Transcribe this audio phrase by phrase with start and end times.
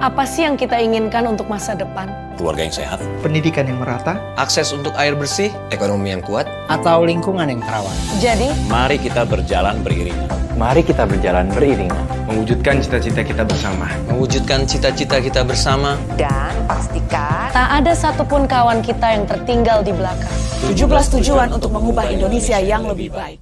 [0.00, 2.08] Apa sih yang kita inginkan untuk masa depan?
[2.40, 7.44] Keluarga yang sehat, pendidikan yang merata, akses untuk air bersih, ekonomi yang kuat, atau lingkungan
[7.44, 7.92] yang terawat.
[8.16, 10.24] Jadi, mari kita berjalan beriringan.
[10.56, 12.00] Mari kita berjalan beriringan.
[12.32, 13.92] Mewujudkan cita-cita kita bersama.
[14.08, 16.00] Mewujudkan cita-cita kita bersama.
[16.16, 20.32] Dan pastikan tak ada satupun kawan kita yang tertinggal di belakang.
[20.64, 23.36] 17 tujuan untuk mengubah Indonesia yang lebih baik.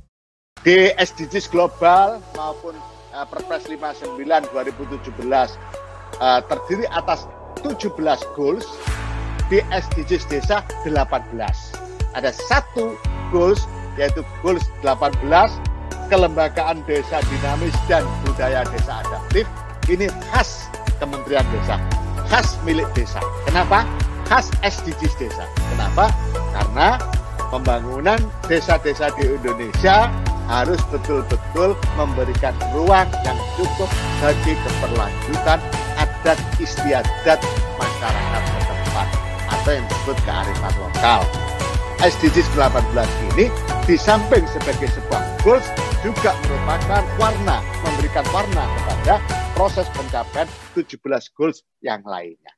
[0.67, 2.75] Di SDGs global maupun
[3.15, 4.19] uh, Perpres 59
[4.51, 5.87] 2017
[6.19, 7.29] uh, terdiri atas
[7.61, 7.93] 17
[8.37, 8.65] goals
[9.53, 11.33] di SDGs desa 18.
[12.17, 12.97] Ada satu
[13.33, 13.69] goals
[14.01, 15.25] yaitu goals 18
[16.09, 19.45] kelembagaan desa dinamis dan budaya desa adaptif
[19.89, 21.79] ini khas Kementerian Desa,
[22.27, 23.23] khas milik desa.
[23.47, 23.87] Kenapa?
[24.27, 25.47] Khas SDGs desa.
[25.73, 26.11] Kenapa?
[26.53, 26.99] Karena
[27.49, 28.19] pembangunan
[28.51, 30.11] desa-desa di Indonesia
[30.49, 33.89] harus betul-betul memberikan ruang yang cukup
[34.19, 35.61] bagi keberlanjutan
[36.01, 37.39] adat istiadat
[37.77, 39.09] masyarakat setempat
[39.53, 41.23] atau yang disebut kearifan lokal.
[41.99, 43.51] SDGs 18 ini
[43.85, 45.67] di samping sebagai sebuah goals
[46.07, 49.15] juga merupakan warna, memberikan warna kepada
[49.59, 50.47] proses pencapaian
[50.79, 51.03] 17
[51.35, 52.58] goals yang lainnya.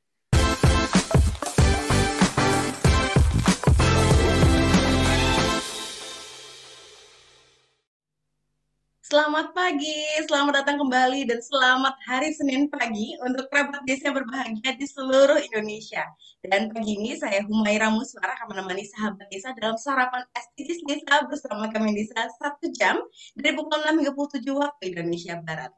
[9.11, 14.87] Selamat pagi, selamat datang kembali dan selamat hari Senin pagi untuk kerabat desa berbahagia di
[14.87, 16.07] seluruh Indonesia.
[16.39, 21.67] Dan pagi ini saya Humaira Muswara akan menemani sahabat desa dalam sarapan SDGs Desa bersama
[21.75, 23.03] kami Desa satu jam
[23.35, 25.75] dari pukul 6 hingga pukul 7 waktu Indonesia Barat.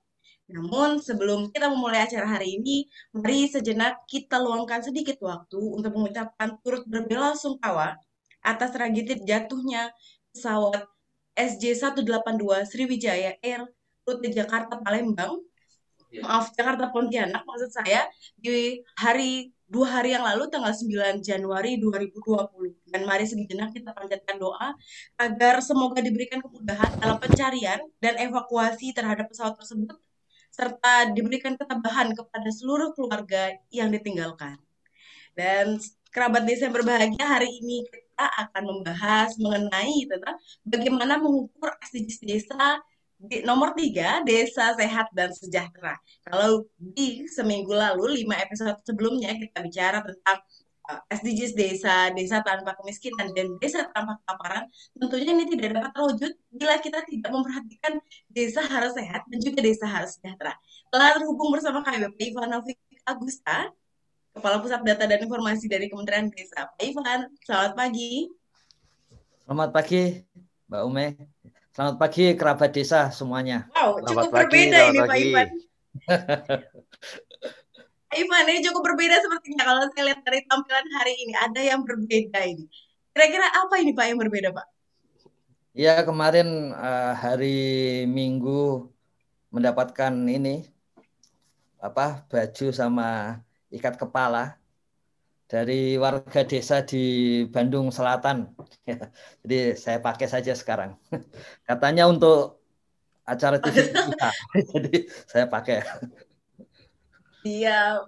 [0.53, 2.85] Namun sebelum kita memulai acara hari ini,
[3.17, 7.97] mari sejenak kita luangkan sedikit waktu untuk mengucapkan turut berbela sungkawa
[8.45, 9.89] atas tragedi jatuhnya
[10.29, 10.92] pesawat
[11.33, 13.65] SJ182 Sriwijaya Air
[14.05, 15.41] rute Jakarta Palembang.
[16.13, 16.21] Ya.
[16.29, 18.05] maaf Jakarta Pontianak maksud saya
[18.37, 24.37] di hari dua hari yang lalu tanggal 9 Januari 2020 dan mari sejenak kita panjatkan
[24.37, 24.77] doa
[25.17, 29.97] agar semoga diberikan kemudahan dalam pencarian dan evakuasi terhadap pesawat tersebut
[30.53, 34.61] serta diberikan ketabahan kepada seluruh keluarga yang ditinggalkan.
[35.33, 35.81] Dan
[36.13, 37.81] kerabat desa yang berbahagia hari ini
[38.13, 40.37] kita akan membahas mengenai tentang
[40.69, 42.77] bagaimana mengukur SDGs desa
[43.17, 45.97] di nomor tiga desa sehat dan sejahtera.
[46.21, 50.37] Kalau di seminggu lalu lima episode sebelumnya kita bicara tentang
[50.93, 56.31] uh, SDGs desa, desa tanpa kemiskinan dan desa tanpa kelaparan, tentunya ini tidak dapat terwujud
[56.53, 57.93] bila kita tidak memperhatikan
[58.29, 60.53] desa harus sehat dan juga desa harus sejahtera.
[60.93, 62.77] Telah terhubung bersama Bapak Ivanovic
[63.09, 63.73] Agusta,
[64.33, 66.65] Kepala Pusat Data dan Informasi dari Kementerian Desa.
[66.73, 68.33] Pak Ivan, selamat pagi.
[69.45, 70.25] Selamat pagi,
[70.65, 71.07] Mbak Ume.
[71.69, 73.69] Selamat pagi kerabat desa semuanya.
[73.77, 75.05] Wow, selamat cukup pagi, berbeda ini pagi.
[75.05, 75.49] Pak Ivan.
[78.09, 81.33] Pak Ivan, ini cukup berbeda sepertinya kalau saya lihat dari tampilan hari ini.
[81.37, 82.65] Ada yang berbeda ini.
[83.13, 84.67] Kira-kira apa ini Pak yang berbeda Pak?
[85.77, 88.89] Ya kemarin uh, hari Minggu
[89.53, 90.65] mendapatkan ini
[91.77, 93.37] apa baju sama
[93.73, 94.61] ikat kepala
[95.49, 98.53] dari warga desa di Bandung Selatan.
[99.43, 100.97] Jadi saya pakai saja sekarang.
[101.69, 102.61] Katanya untuk
[103.25, 104.29] acara TV kita.
[104.73, 105.81] Jadi saya pakai.
[107.43, 108.01] Iya.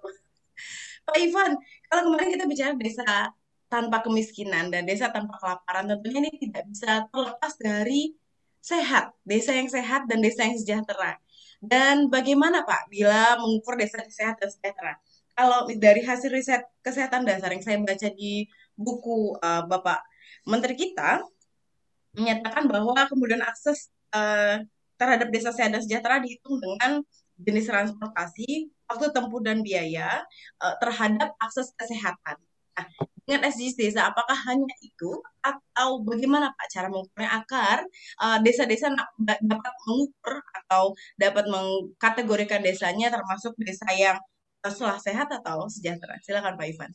[1.06, 1.54] Pak Ivan,
[1.86, 3.30] kalau kemarin kita bicara desa
[3.70, 8.18] tanpa kemiskinan dan desa tanpa kelaparan, tentunya ini tidak bisa terlepas dari
[8.58, 11.22] sehat, desa yang sehat dan desa yang sejahtera.
[11.62, 14.98] Dan bagaimana Pak bila mengukur desa sehat dan sejahtera?
[15.36, 18.48] Kalau dari hasil riset kesehatan dasar yang saya baca di
[18.80, 20.00] buku uh, Bapak
[20.48, 21.22] Menteri kita
[22.16, 24.64] menyatakan bahwa kemudian akses uh,
[24.96, 27.04] terhadap desa sehat dan sejahtera dihitung dengan
[27.36, 30.24] jenis transportasi, waktu tempuh dan biaya
[30.64, 32.40] uh, terhadap akses kesehatan.
[32.76, 32.88] Nah,
[33.28, 37.44] dengan SDGs desa, apakah hanya itu atau bagaimana Pak cara mengukurnya
[38.40, 44.16] desa-desa uh, dapat mengukur atau dapat mengkategorikan desanya termasuk desa yang
[44.70, 46.18] setelah sehat atau sejahtera?
[46.22, 46.92] Silakan Pak Ivan.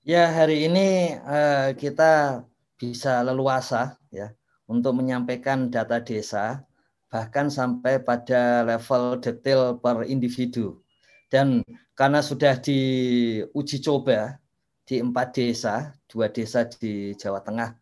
[0.00, 2.42] Ya hari ini uh, kita
[2.80, 4.32] bisa leluasa ya
[4.64, 6.64] untuk menyampaikan data desa
[7.10, 10.80] bahkan sampai pada level detail per individu
[11.28, 11.60] dan
[11.98, 14.38] karena sudah diuji coba
[14.86, 17.76] di empat desa dua desa di Jawa Tengah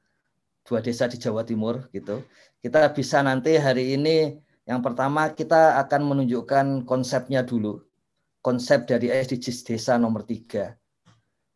[0.64, 2.25] dua desa di Jawa Timur gitu
[2.64, 7.88] kita bisa nanti hari ini yang pertama kita akan menunjukkan konsepnya dulu
[8.49, 10.73] konsep dari SDGs desa nomor tiga.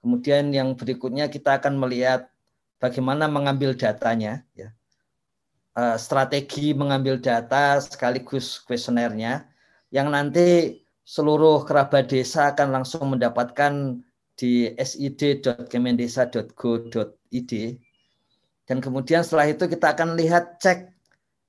[0.04, 2.28] Kemudian yang berikutnya kita akan melihat
[2.76, 4.76] bagaimana mengambil datanya, ya.
[5.72, 9.48] Uh, strategi mengambil data sekaligus kuesionernya
[9.88, 14.04] yang nanti seluruh kerabat desa akan langsung mendapatkan
[14.36, 17.52] di sid.kemendesa.go.id
[18.68, 20.92] dan kemudian setelah itu kita akan lihat cek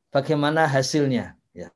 [0.07, 1.67] bagaimana hasilnya ya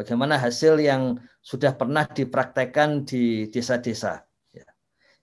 [0.00, 4.66] bagaimana hasil yang sudah pernah dipraktekkan di desa-desa ya.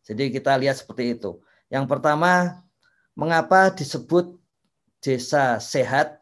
[0.01, 2.61] jadi kita lihat seperti itu yang pertama
[3.13, 4.37] mengapa disebut
[5.01, 6.21] desa sehat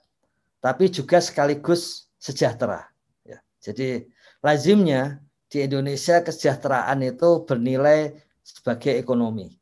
[0.60, 2.92] tapi juga sekaligus sejahtera
[3.24, 3.40] ya.
[3.64, 4.08] jadi
[4.44, 5.26] lazimnya
[5.56, 8.12] di Indonesia kesejahteraan itu bernilai
[8.46, 9.56] sebagai ekonomi.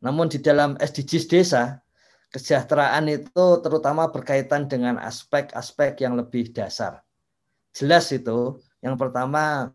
[0.00, 1.84] Namun di dalam SDGs desa,
[2.32, 7.04] kesejahteraan itu terutama berkaitan dengan aspek-aspek yang lebih dasar.
[7.70, 9.72] Jelas itu, yang pertama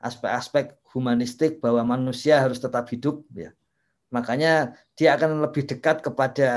[0.00, 3.52] aspek-aspek humanistik bahwa manusia harus tetap hidup ya.
[4.12, 6.50] Makanya dia akan lebih dekat kepada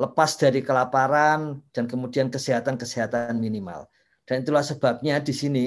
[0.00, 3.84] lepas dari kelaparan dan kemudian kesehatan-kesehatan minimal.
[4.24, 5.66] Dan itulah sebabnya di sini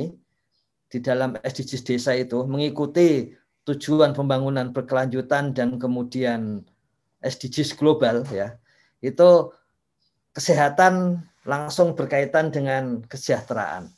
[0.90, 3.34] di dalam SDGs desa itu mengikuti
[3.70, 6.66] tujuan pembangunan berkelanjutan dan kemudian
[7.24, 8.60] SDGs global ya
[9.04, 9.52] itu
[10.32, 13.92] kesehatan langsung berkaitan dengan kesejahteraan.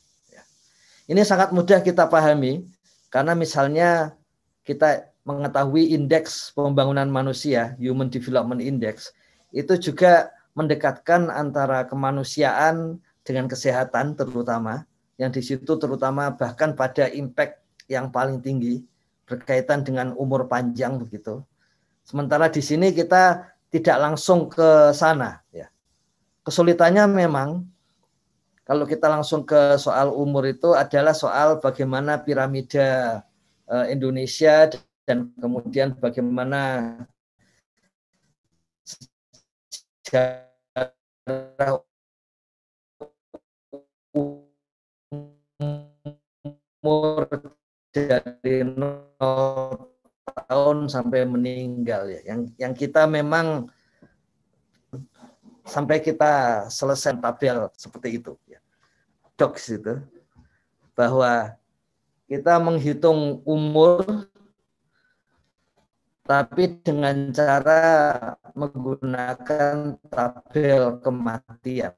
[1.06, 2.66] Ini sangat mudah kita pahami
[3.14, 4.18] karena misalnya
[4.66, 9.14] kita mengetahui indeks pembangunan manusia, Human Development Index,
[9.54, 14.86] itu juga mendekatkan antara kemanusiaan dengan kesehatan terutama
[15.18, 18.82] yang di situ terutama bahkan pada impact yang paling tinggi
[19.26, 21.42] berkaitan dengan umur panjang begitu.
[22.06, 25.66] Sementara di sini kita tidak langsung ke sana ya.
[26.46, 27.66] Kesulitannya memang
[28.66, 33.22] kalau kita langsung ke soal umur itu adalah soal bagaimana piramida
[33.70, 34.66] eh, Indonesia
[35.06, 36.98] dan kemudian bagaimana
[40.02, 41.78] sejarah
[46.82, 47.22] umur
[47.94, 49.96] dari 0
[50.46, 52.20] tahun sampai meninggal ya.
[52.34, 53.70] Yang yang kita memang
[55.66, 58.62] sampai kita selesai tabel seperti itu ya.
[59.36, 59.94] Docs itu
[60.96, 61.58] bahwa
[62.30, 64.30] kita menghitung umur
[66.26, 67.82] tapi dengan cara
[68.54, 71.94] menggunakan tabel kematian.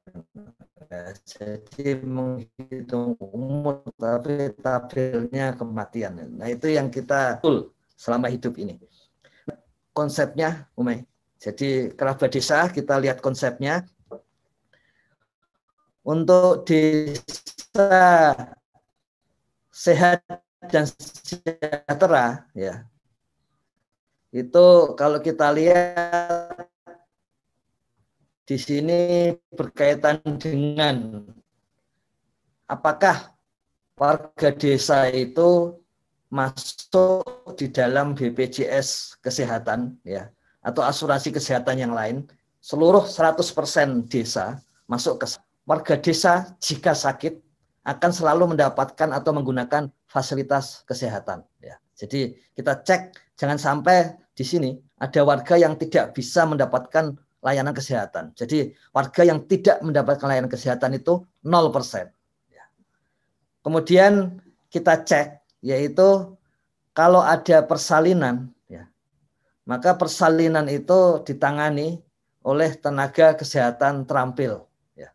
[1.25, 6.37] Jadi menghitung umur tapi tabelnya kematian.
[6.37, 8.77] Nah itu yang kita full selama hidup ini.
[9.93, 11.03] Konsepnya, Umay.
[11.39, 13.87] Jadi kerabat desa kita lihat konsepnya.
[16.03, 18.35] Untuk desa
[19.71, 20.19] sehat
[20.67, 22.83] dan sejahtera, ya
[24.29, 26.69] itu kalau kita lihat
[28.45, 31.25] di sini berkaitan dengan
[32.69, 33.33] apakah
[33.97, 35.77] warga desa itu
[36.29, 37.25] masuk
[37.57, 42.27] di dalam BPJS kesehatan ya atau asuransi kesehatan yang lain
[42.59, 44.59] seluruh 100% desa
[44.91, 45.27] masuk ke
[45.63, 47.39] warga desa jika sakit
[47.87, 51.79] akan selalu mendapatkan atau menggunakan fasilitas kesehatan ya.
[51.95, 58.35] Jadi kita cek jangan sampai di sini ada warga yang tidak bisa mendapatkan layanan kesehatan.
[58.35, 62.11] Jadi warga yang tidak mendapatkan layanan kesehatan itu 0%.
[62.51, 62.65] Ya.
[63.63, 66.35] Kemudian kita cek yaitu
[66.91, 68.51] kalau ada persalinan
[69.69, 72.01] maka persalinan itu ditangani
[72.41, 74.65] oleh tenaga kesehatan terampil.
[74.97, 75.13] Ya.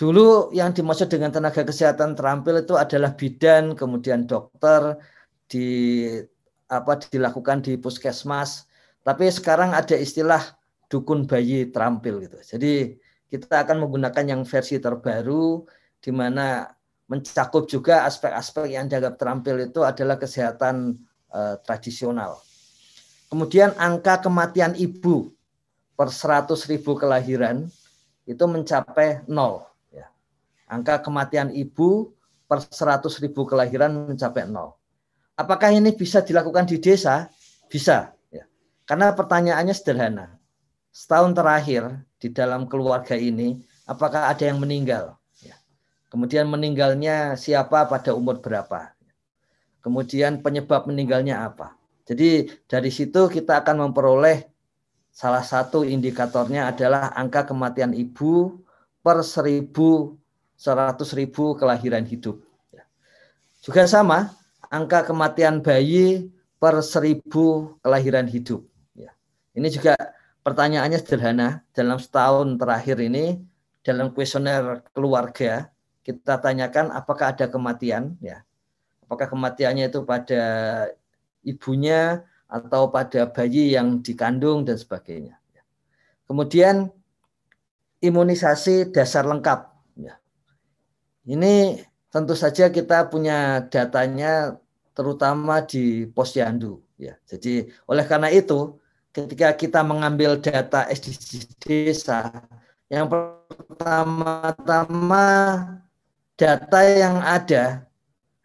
[0.00, 4.96] Dulu yang dimaksud dengan tenaga kesehatan terampil itu adalah bidan, kemudian dokter
[5.44, 5.68] di
[6.72, 8.64] apa dilakukan di puskesmas.
[9.04, 10.40] Tapi sekarang ada istilah
[10.88, 12.40] dukun bayi terampil gitu.
[12.56, 12.96] Jadi
[13.28, 15.68] kita akan menggunakan yang versi terbaru
[16.00, 16.64] di mana
[17.12, 20.96] mencakup juga aspek-aspek yang dianggap terampil itu adalah kesehatan
[21.28, 22.40] eh, tradisional.
[23.30, 25.30] Kemudian angka kematian ibu
[25.94, 27.70] per 100 ribu kelahiran
[28.26, 29.62] itu mencapai nol.
[29.94, 30.10] Ya.
[30.66, 32.10] Angka kematian ibu
[32.50, 34.74] per 100 ribu kelahiran mencapai nol.
[35.38, 37.30] Apakah ini bisa dilakukan di desa?
[37.70, 38.10] Bisa.
[38.34, 38.50] Ya.
[38.84, 40.40] Karena pertanyaannya sederhana
[40.90, 45.54] setahun terakhir di dalam keluarga ini apakah ada yang meninggal ya.
[46.10, 48.90] kemudian meninggalnya siapa pada umur berapa
[49.80, 51.78] kemudian penyebab meninggalnya apa
[52.10, 54.50] jadi dari situ kita akan memperoleh
[55.14, 58.58] salah satu indikatornya adalah angka kematian ibu
[58.98, 60.18] per seribu
[60.58, 62.42] seratus ribu kelahiran hidup
[63.62, 64.34] juga sama
[64.66, 66.26] angka kematian bayi
[66.58, 68.66] per seribu kelahiran hidup
[69.50, 69.98] ini juga
[70.46, 71.48] pertanyaannya sederhana.
[71.74, 73.40] Dalam setahun terakhir ini,
[73.82, 75.68] dalam kuesioner keluarga,
[76.06, 78.14] kita tanyakan apakah ada kematian.
[78.22, 78.42] ya
[79.04, 80.42] apakah kematiannya itu pada
[81.44, 85.38] ibunya atau pada bayi yang dikandung dan sebagainya.
[86.26, 86.90] Kemudian
[88.02, 89.70] imunisasi dasar lengkap.
[89.98, 90.18] Ya.
[91.26, 94.58] Ini tentu saja kita punya datanya
[94.94, 96.82] terutama di posyandu.
[96.98, 97.16] Ya.
[97.26, 98.78] Jadi oleh karena itu
[99.10, 102.30] ketika kita mengambil data SDGs desa,
[102.90, 105.26] yang pertama-tama
[106.34, 107.89] data yang ada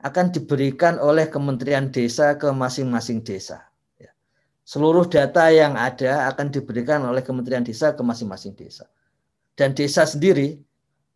[0.05, 3.65] akan diberikan oleh Kementerian Desa ke masing-masing desa.
[3.97, 4.13] Ya.
[4.61, 8.85] Seluruh data yang ada akan diberikan oleh Kementerian Desa ke masing-masing desa.
[9.57, 10.61] Dan desa sendiri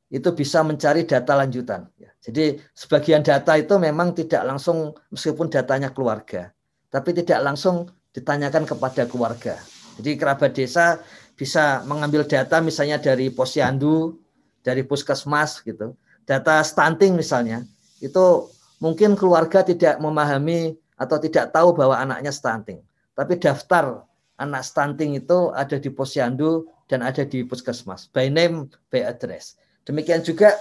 [0.10, 1.86] itu bisa mencari data lanjutan.
[2.01, 2.10] Ya.
[2.25, 6.50] Jadi sebagian data itu memang tidak langsung meskipun datanya keluarga,
[6.89, 9.62] tapi tidak langsung ditanyakan kepada keluarga.
[10.01, 10.98] Jadi kerabat desa
[11.38, 14.17] bisa mengambil data misalnya dari posyandu,
[14.65, 15.93] dari puskesmas gitu.
[16.25, 17.65] Data stunting misalnya,
[18.01, 18.50] itu
[18.80, 22.84] mungkin keluarga tidak memahami atau tidak tahu bahwa anaknya stunting.
[23.16, 24.04] Tapi daftar
[24.40, 28.08] anak stunting itu ada di posyandu dan ada di puskesmas.
[28.12, 29.60] By name, by address.
[29.84, 30.56] Demikian juga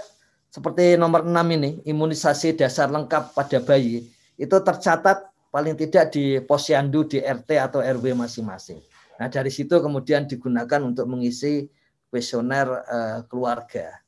[0.50, 4.08] seperti nomor 6 ini, imunisasi dasar lengkap pada bayi,
[4.40, 8.80] itu tercatat paling tidak di posyandu, di RT atau RW masing-masing.
[9.18, 11.66] Nah dari situ kemudian digunakan untuk mengisi
[12.08, 13.98] kuesioner uh, keluarga.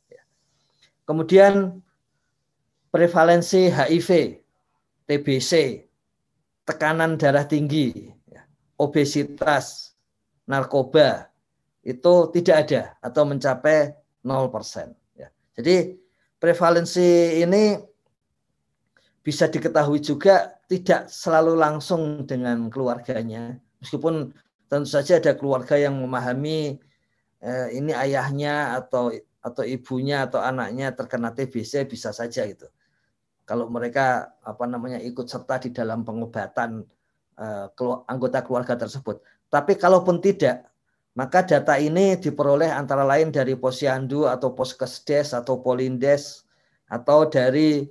[1.04, 1.82] Kemudian
[2.90, 4.10] prevalensi HIV,
[5.06, 5.86] TBC,
[6.66, 8.10] tekanan darah tinggi,
[8.78, 9.94] obesitas,
[10.50, 11.30] narkoba
[11.86, 13.94] itu tidak ada atau mencapai
[14.26, 14.90] 0%.
[15.16, 15.30] Ya.
[15.56, 15.96] Jadi
[16.42, 17.78] prevalensi ini
[19.22, 24.34] bisa diketahui juga tidak selalu langsung dengan keluarganya, meskipun
[24.66, 26.78] tentu saja ada keluarga yang memahami
[27.42, 32.68] eh, ini ayahnya atau atau ibunya atau anaknya terkena TBC bisa saja gitu
[33.50, 36.86] kalau mereka apa namanya ikut serta di dalam pengobatan
[37.34, 37.66] uh,
[38.06, 39.18] anggota keluarga tersebut.
[39.50, 40.70] Tapi kalaupun tidak,
[41.18, 46.46] maka data ini diperoleh antara lain dari posyandu atau poskesdes atau polindes
[46.86, 47.90] atau dari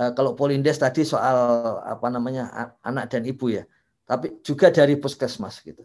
[0.00, 1.36] uh, kalau polindes tadi soal
[1.84, 3.68] apa namanya anak dan ibu ya,
[4.08, 5.84] tapi juga dari puskesmas gitu.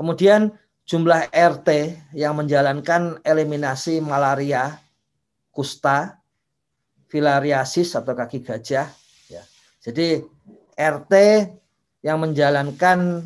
[0.00, 0.48] Kemudian
[0.88, 1.68] jumlah RT
[2.16, 4.80] yang menjalankan eliminasi malaria,
[5.52, 6.23] kusta,
[7.08, 8.88] filariasis atau kaki gajah.
[9.30, 9.42] Ya.
[9.84, 10.24] Jadi
[10.74, 11.12] RT
[12.04, 13.24] yang menjalankan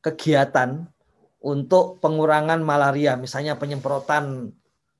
[0.00, 0.86] kegiatan
[1.38, 4.54] untuk pengurangan malaria, misalnya penyemprotan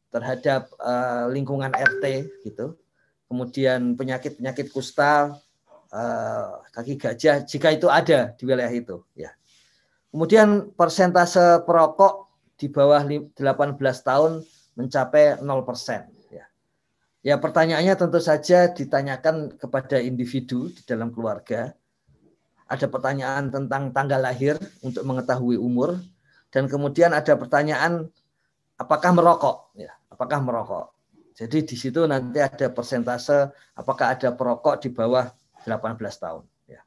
[0.09, 2.05] terhadap uh, lingkungan RT
[2.45, 2.77] gitu.
[3.29, 5.37] Kemudian penyakit-penyakit kusta,
[5.93, 9.33] uh, kaki gajah jika itu ada di wilayah itu ya.
[10.09, 13.37] Kemudian persentase perokok di bawah 18
[13.79, 14.43] tahun
[14.75, 16.18] mencapai 0%.
[17.27, 21.75] Ya pertanyaannya tentu saja ditanyakan kepada individu di dalam keluarga.
[22.69, 25.99] Ada pertanyaan tentang tanggal lahir untuk mengetahui umur
[26.53, 28.07] dan kemudian ada pertanyaan
[28.79, 30.87] apakah merokok ya, apakah merokok.
[31.35, 35.27] Jadi di situ nanti ada persentase apakah ada perokok di bawah
[35.67, 36.83] 18 tahun ya.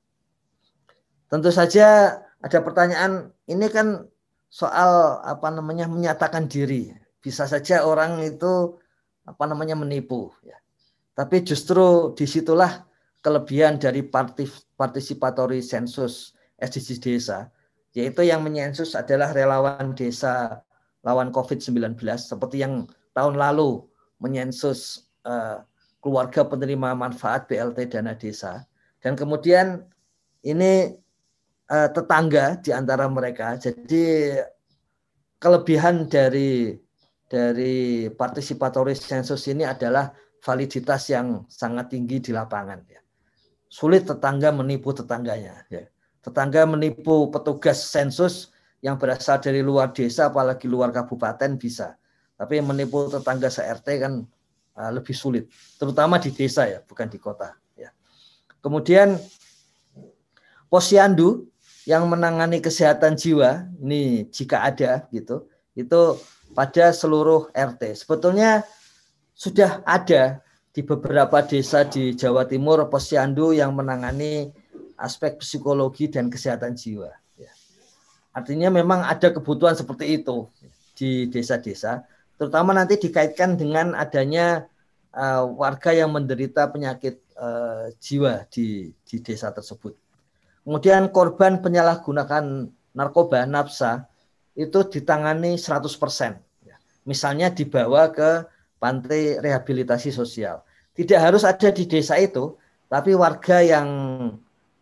[1.27, 4.07] Tentu saja ada pertanyaan ini kan
[4.51, 6.91] soal apa namanya menyatakan diri.
[7.21, 8.80] Bisa saja orang itu
[9.25, 10.57] apa namanya menipu ya.
[11.11, 12.87] Tapi justru di situlah
[13.21, 14.01] kelebihan dari
[14.77, 17.39] partisipatory sensus SDGs desa,
[17.93, 20.63] yaitu yang menyensus adalah relawan desa
[21.05, 23.83] lawan COVID-19 seperti yang tahun lalu
[24.21, 25.61] menyensus uh,
[26.01, 28.65] keluarga penerima manfaat BLT dana desa
[29.01, 29.85] dan kemudian
[30.45, 30.97] ini
[31.69, 33.57] uh, tetangga di antara mereka.
[33.57, 34.37] Jadi
[35.41, 36.77] kelebihan dari
[37.31, 40.11] dari participatory census ini adalah
[40.43, 42.83] validitas yang sangat tinggi di lapangan.
[42.91, 43.00] Ya.
[43.71, 45.63] Sulit tetangga menipu tetangganya.
[45.71, 45.88] Ya.
[46.19, 48.51] Tetangga menipu petugas sensus
[48.83, 51.95] yang berasal dari luar desa, apalagi luar kabupaten bisa.
[52.35, 54.13] Tapi menipu tetangga se-RT kan
[54.75, 55.47] uh, lebih sulit,
[55.77, 57.53] terutama di desa ya, bukan di kota.
[57.77, 57.93] Ya.
[58.59, 59.21] Kemudian
[60.67, 61.47] posyandu
[61.85, 65.45] yang menangani kesehatan jiwa, ini jika ada gitu,
[65.77, 66.17] itu
[66.51, 68.05] pada seluruh RT.
[68.05, 68.63] Sebetulnya
[69.36, 74.51] sudah ada di beberapa desa di Jawa Timur posyandu yang menangani
[74.96, 77.12] aspek psikologi dan kesehatan jiwa.
[77.36, 77.51] Ya.
[78.31, 80.48] Artinya memang ada kebutuhan seperti itu
[80.96, 82.05] di desa-desa,
[82.38, 84.70] terutama nanti dikaitkan dengan adanya
[85.17, 89.98] uh, warga yang menderita penyakit uh, jiwa di, di desa tersebut.
[90.62, 94.10] Kemudian korban penyalahgunakan narkoba, nafsa,
[94.55, 96.67] itu ditangani 100%.
[96.67, 96.75] Ya.
[97.08, 98.46] Misalnya dibawa ke
[98.81, 100.65] pantai rehabilitasi sosial.
[100.91, 102.58] Tidak harus ada di desa itu,
[102.91, 103.89] tapi warga yang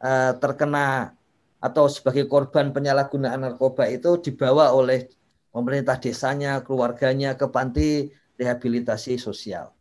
[0.01, 1.13] uh, terkena
[1.59, 5.11] atau sebagai korban penyalahgunaan narkoba itu dibawa oleh
[5.51, 9.75] pemerintah desanya, keluarganya ke panti rehabilitasi sosial.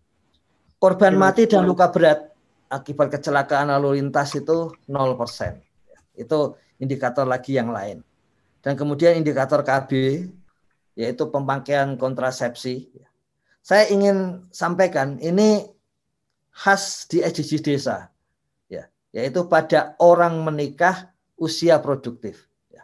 [0.78, 2.34] Korban mati dan luka berat
[2.70, 6.18] akibat kecelakaan lalu lintas itu 0%.
[6.18, 8.02] Itu indikator lagi yang lain.
[8.62, 9.90] Dan kemudian indikator KB
[10.98, 12.90] yaitu pemakaian kontrasepsi.
[13.62, 15.70] Saya ingin sampaikan ini
[16.50, 18.10] khas di SDGs desa
[18.66, 22.50] ya, yaitu pada orang menikah usia produktif.
[22.66, 22.82] Ya.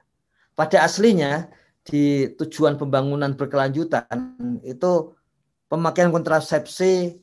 [0.55, 1.51] Pada aslinya
[1.83, 5.11] di tujuan pembangunan berkelanjutan itu
[5.67, 7.19] pemakaian kontrasepsi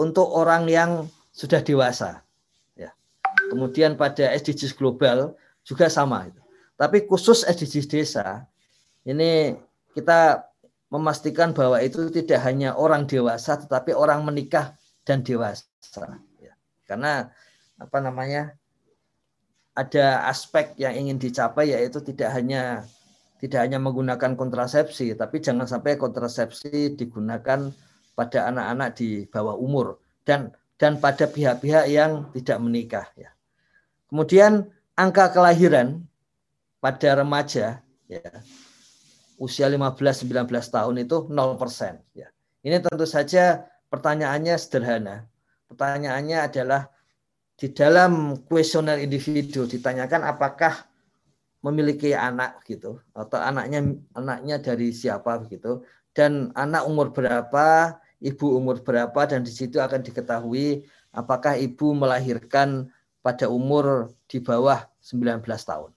[0.00, 0.90] untuk orang yang
[1.36, 2.24] sudah dewasa.
[2.72, 2.96] Ya.
[3.52, 6.32] Kemudian pada SDGs global juga sama.
[6.76, 8.44] Tapi khusus SDGs desa
[9.08, 9.56] ini
[9.96, 10.44] kita
[10.92, 15.64] memastikan bahwa itu tidak hanya orang dewasa tetapi orang menikah dan dewasa.
[16.38, 16.52] Ya.
[16.84, 17.32] Karena
[17.80, 18.56] apa namanya
[19.76, 22.84] ada aspek yang ingin dicapai yaitu tidak hanya
[23.36, 27.68] tidak hanya menggunakan kontrasepsi, tapi jangan sampai kontrasepsi digunakan
[28.16, 33.36] pada anak-anak di bawah umur dan dan pada pihak-pihak yang tidak menikah ya.
[34.08, 36.08] Kemudian angka kelahiran
[36.86, 38.30] pada remaja ya
[39.42, 42.30] usia 15 19 tahun itu 0% ya.
[42.62, 45.26] Ini tentu saja pertanyaannya sederhana.
[45.66, 46.86] Pertanyaannya adalah
[47.58, 50.86] di dalam kuesioner individu ditanyakan apakah
[51.66, 55.82] memiliki anak gitu atau anaknya anaknya dari siapa begitu
[56.14, 62.86] dan anak umur berapa ibu umur berapa dan di situ akan diketahui apakah ibu melahirkan
[63.26, 65.95] pada umur di bawah 19 tahun.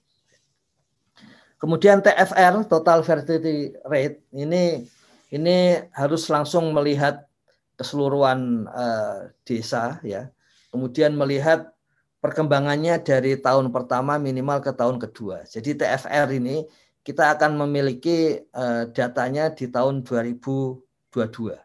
[1.60, 4.88] Kemudian TFR total fertility rate ini
[5.30, 5.58] ini
[5.92, 7.28] harus langsung melihat
[7.76, 10.32] keseluruhan uh, desa ya.
[10.72, 11.76] Kemudian melihat
[12.24, 15.44] perkembangannya dari tahun pertama minimal ke tahun kedua.
[15.46, 16.64] Jadi TFR ini
[17.04, 21.60] kita akan memiliki uh, datanya di tahun 2022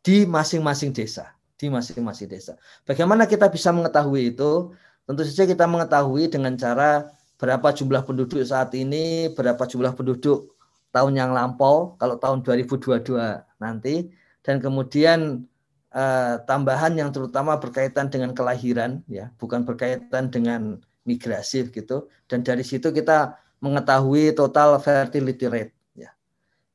[0.00, 2.56] di masing-masing desa, di masing-masing desa.
[2.88, 4.72] Bagaimana kita bisa mengetahui itu?
[5.04, 10.52] Tentu saja kita mengetahui dengan cara berapa jumlah penduduk saat ini, berapa jumlah penduduk
[10.92, 13.16] tahun yang lampau, kalau tahun 2022
[13.56, 14.12] nanti,
[14.44, 15.48] dan kemudian
[15.96, 22.12] eh, tambahan yang terutama berkaitan dengan kelahiran, ya, bukan berkaitan dengan migrasi gitu.
[22.28, 25.72] Dan dari situ kita mengetahui total fertility rate.
[25.96, 26.12] Ya.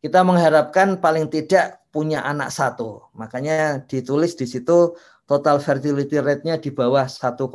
[0.01, 3.05] Kita mengharapkan paling tidak punya anak satu.
[3.13, 4.97] Makanya ditulis di situ
[5.29, 7.45] total fertility rate-nya di bawah 1,5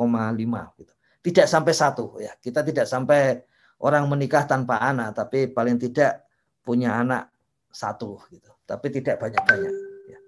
[0.79, 0.93] gitu.
[1.21, 2.33] Tidak sampai satu ya.
[2.37, 3.41] Kita tidak sampai
[3.81, 6.25] orang menikah tanpa anak, tapi paling tidak
[6.65, 7.29] punya anak
[7.69, 8.49] satu gitu.
[8.65, 9.73] Tapi tidak banyak-banyak.
[10.09, 10.19] Ya.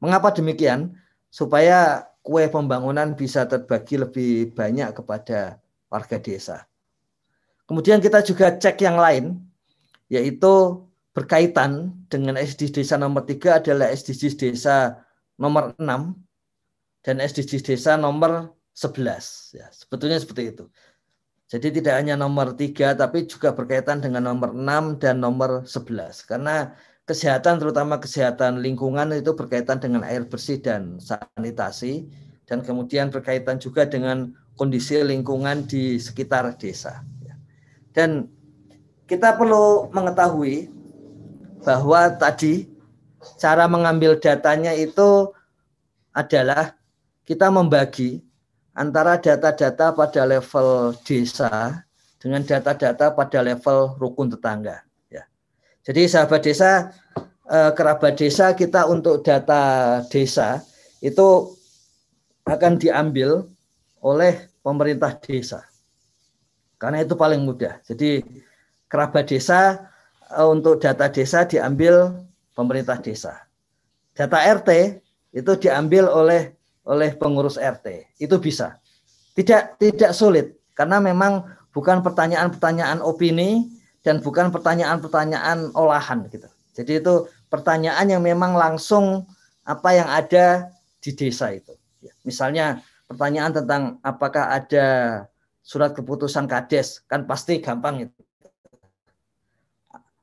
[0.00, 0.96] Mengapa demikian?
[1.28, 5.60] Supaya kue pembangunan bisa terbagi lebih banyak kepada
[5.92, 6.64] warga desa.
[7.68, 9.44] Kemudian kita juga cek yang lain,
[10.08, 15.04] yaitu berkaitan dengan SDGs desa nomor 3 adalah SDGs desa
[15.36, 15.84] nomor 6
[17.04, 20.64] dan SDGs desa nomor 11 ya sebetulnya seperti itu.
[21.48, 26.78] Jadi tidak hanya nomor 3 tapi juga berkaitan dengan nomor 6 dan nomor 11 karena
[27.08, 32.06] kesehatan terutama kesehatan lingkungan itu berkaitan dengan air bersih dan sanitasi
[32.46, 37.02] dan kemudian berkaitan juga dengan kondisi lingkungan di sekitar desa.
[37.24, 37.34] Ya.
[37.96, 38.30] dan
[39.08, 40.68] kita perlu mengetahui
[41.64, 42.68] bahwa tadi
[43.40, 45.32] cara mengambil datanya itu
[46.12, 46.76] adalah
[47.24, 48.27] kita membagi
[48.78, 51.82] antara data-data pada level desa
[52.22, 54.86] dengan data-data pada level rukun tetangga.
[55.10, 55.26] Ya.
[55.82, 56.94] Jadi sahabat desa,
[57.50, 60.62] eh, kerabat desa kita untuk data desa
[61.02, 61.58] itu
[62.46, 63.50] akan diambil
[63.98, 65.66] oleh pemerintah desa.
[66.78, 67.82] Karena itu paling mudah.
[67.82, 68.22] Jadi
[68.86, 69.90] kerabat desa
[70.28, 72.12] Eh, untuk data desa diambil
[72.52, 73.48] pemerintah desa.
[74.12, 75.00] Data RT
[75.32, 76.52] itu diambil oleh
[76.88, 78.16] oleh pengurus RT.
[78.16, 78.80] Itu bisa.
[79.36, 83.68] Tidak tidak sulit karena memang bukan pertanyaan-pertanyaan opini
[84.02, 86.48] dan bukan pertanyaan-pertanyaan olahan gitu.
[86.74, 87.14] Jadi itu
[87.52, 89.28] pertanyaan yang memang langsung
[89.62, 91.76] apa yang ada di desa itu.
[92.00, 94.86] Ya, misalnya pertanyaan tentang apakah ada
[95.62, 98.18] surat keputusan kades kan pasti gampang itu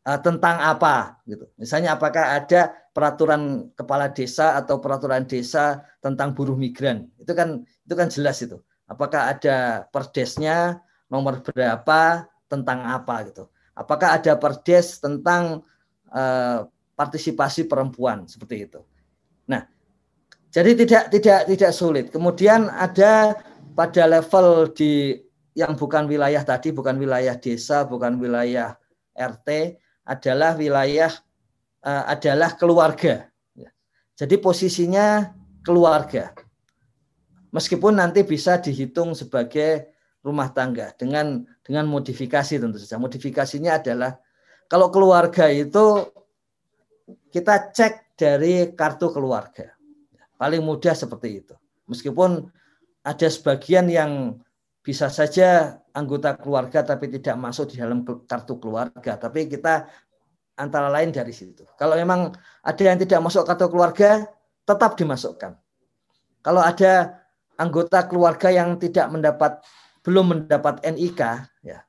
[0.05, 1.45] uh, tentang apa gitu.
[1.57, 7.11] Misalnya apakah ada peraturan kepala desa atau peraturan desa tentang buruh migran.
[7.19, 8.55] Itu kan itu kan jelas itu.
[8.87, 10.79] Apakah ada perdesnya
[11.11, 13.51] nomor berapa tentang apa gitu.
[13.75, 15.67] Apakah ada perdes tentang
[16.15, 16.63] uh,
[16.95, 18.79] partisipasi perempuan seperti itu.
[19.51, 19.67] Nah,
[20.47, 22.05] jadi tidak tidak tidak sulit.
[22.09, 23.35] Kemudian ada
[23.75, 25.19] pada level di
[25.55, 28.79] yang bukan wilayah tadi, bukan wilayah desa, bukan wilayah
[29.15, 31.11] RT, adalah wilayah
[31.85, 33.29] adalah keluarga.
[33.53, 33.69] Ya.
[34.17, 36.33] Jadi posisinya keluarga.
[37.53, 39.93] Meskipun nanti bisa dihitung sebagai
[40.25, 42.97] rumah tangga dengan dengan modifikasi tentu saja.
[42.97, 44.17] Modifikasinya adalah
[44.65, 46.09] kalau keluarga itu
[47.29, 49.69] kita cek dari kartu keluarga.
[50.35, 51.55] Paling mudah seperti itu.
[51.85, 52.49] Meskipun
[53.05, 54.41] ada sebagian yang
[54.81, 59.21] bisa saja anggota keluarga tapi tidak masuk di dalam kartu keluarga.
[59.21, 59.85] Tapi kita
[60.55, 61.67] antara lain dari situ.
[61.75, 62.31] Kalau memang
[62.63, 64.27] ada yang tidak masuk kartu keluarga,
[64.65, 65.55] tetap dimasukkan.
[66.41, 67.21] Kalau ada
[67.55, 69.63] anggota keluarga yang tidak mendapat
[70.05, 71.21] belum mendapat NIK
[71.65, 71.81] ya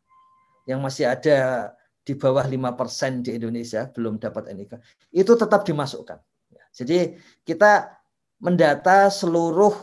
[0.65, 1.71] yang masih ada
[2.07, 4.73] di bawah 5% di Indonesia belum dapat NIK
[5.13, 6.19] itu tetap dimasukkan.
[6.55, 6.65] Ya.
[6.73, 7.93] Jadi kita
[8.39, 9.75] mendata seluruh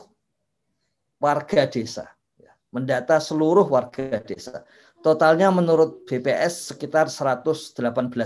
[1.19, 2.51] warga desa, ya.
[2.71, 4.63] mendata seluruh warga desa.
[5.03, 7.75] Totalnya menurut BPS sekitar 118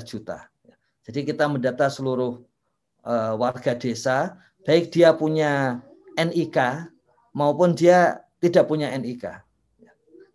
[0.06, 0.46] juta.
[1.02, 2.38] Jadi kita mendata seluruh
[3.02, 5.82] uh, warga desa, baik dia punya
[6.14, 6.86] NIK
[7.34, 9.26] maupun dia tidak punya NIK.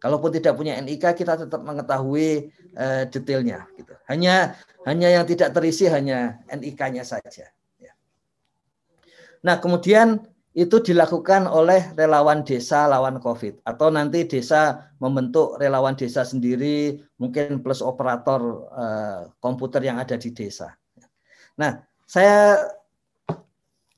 [0.02, 3.70] Kalaupun tidak punya NIK, kita tetap mengetahui uh, detailnya.
[3.78, 3.94] Gitu.
[4.10, 7.54] Hanya hanya yang tidak terisi hanya NIK-nya saja.
[7.78, 7.92] Ya.
[9.46, 16.28] Nah, kemudian itu dilakukan oleh relawan desa lawan COVID atau nanti desa membentuk relawan desa
[16.28, 20.76] sendiri, mungkin plus operator uh, komputer yang ada di desa.
[21.56, 22.68] Nah, saya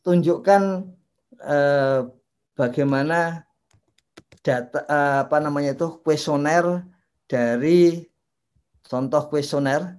[0.07, 0.63] tunjukkan
[1.43, 2.07] uh,
[2.55, 3.43] bagaimana
[4.45, 6.85] data eh, apa namanya itu kuesioner
[7.25, 8.05] dari
[8.85, 9.97] contoh kuesioner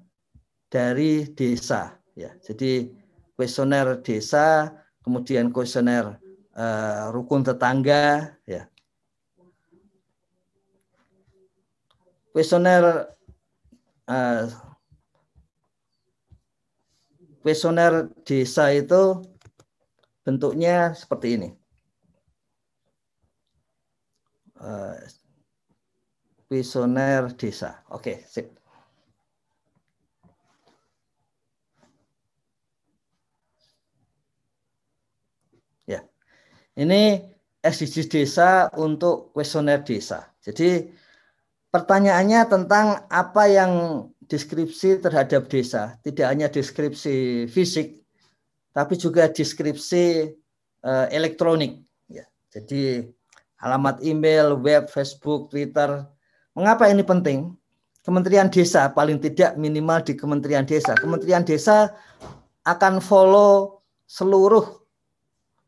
[0.69, 2.29] dari desa ya.
[2.39, 2.93] Jadi
[3.33, 4.69] kuesioner desa,
[5.01, 6.21] kemudian kuesioner
[6.55, 8.67] uh, rukun tetangga ya.
[12.31, 13.15] Kuesioner
[14.09, 14.43] uh,
[17.39, 19.23] kuesioner desa itu
[20.25, 21.49] bentuknya seperti ini.
[24.61, 24.95] uh,
[26.49, 27.83] visioner desa.
[27.89, 28.59] Oke, sip.
[35.87, 36.01] Ya.
[36.75, 37.23] Ini
[37.63, 40.29] SDGs desa untuk kuesioner desa.
[40.43, 40.91] Jadi
[41.73, 43.71] pertanyaannya tentang apa yang
[44.29, 48.05] deskripsi terhadap desa, tidak hanya deskripsi fisik,
[48.75, 50.35] tapi juga deskripsi
[50.85, 51.81] uh, elektronik.
[52.11, 52.27] Ya.
[52.53, 53.07] Jadi
[53.63, 56.05] alamat email, web, Facebook, Twitter.
[56.53, 57.55] Mengapa ini penting?
[58.05, 60.93] Kementerian Desa paling tidak minimal di Kementerian Desa.
[60.93, 61.89] Kementerian Desa
[62.61, 64.84] akan follow seluruh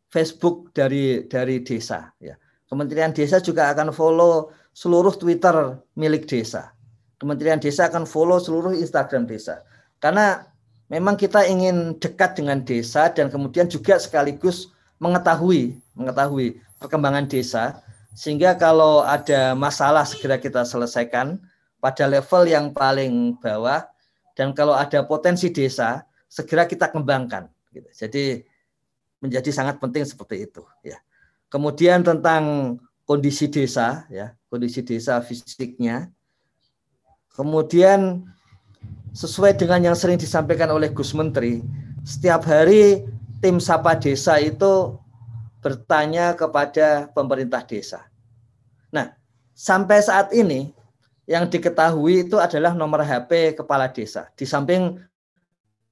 [0.07, 2.35] Facebook dari dari desa ya.
[2.67, 6.75] Kementerian Desa juga akan follow seluruh Twitter milik desa.
[7.15, 9.63] Kementerian Desa akan follow seluruh Instagram desa.
[10.03, 10.43] Karena
[10.91, 17.79] memang kita ingin dekat dengan desa dan kemudian juga sekaligus mengetahui mengetahui perkembangan desa
[18.17, 21.37] sehingga kalau ada masalah segera kita selesaikan
[21.77, 23.85] pada level yang paling bawah
[24.33, 27.89] dan kalau ada potensi desa segera kita kembangkan gitu.
[27.93, 28.41] Jadi
[29.23, 30.97] menjadi sangat penting seperti itu ya.
[31.47, 32.75] Kemudian tentang
[33.07, 36.11] kondisi desa ya, kondisi desa fisiknya.
[37.31, 38.25] Kemudian
[39.13, 41.63] sesuai dengan yang sering disampaikan oleh Gus Menteri,
[42.03, 43.05] setiap hari
[43.39, 44.97] tim Sapa Desa itu
[45.61, 48.09] bertanya kepada pemerintah desa.
[48.89, 49.13] Nah,
[49.53, 50.73] sampai saat ini
[51.29, 54.95] yang diketahui itu adalah nomor HP kepala desa di samping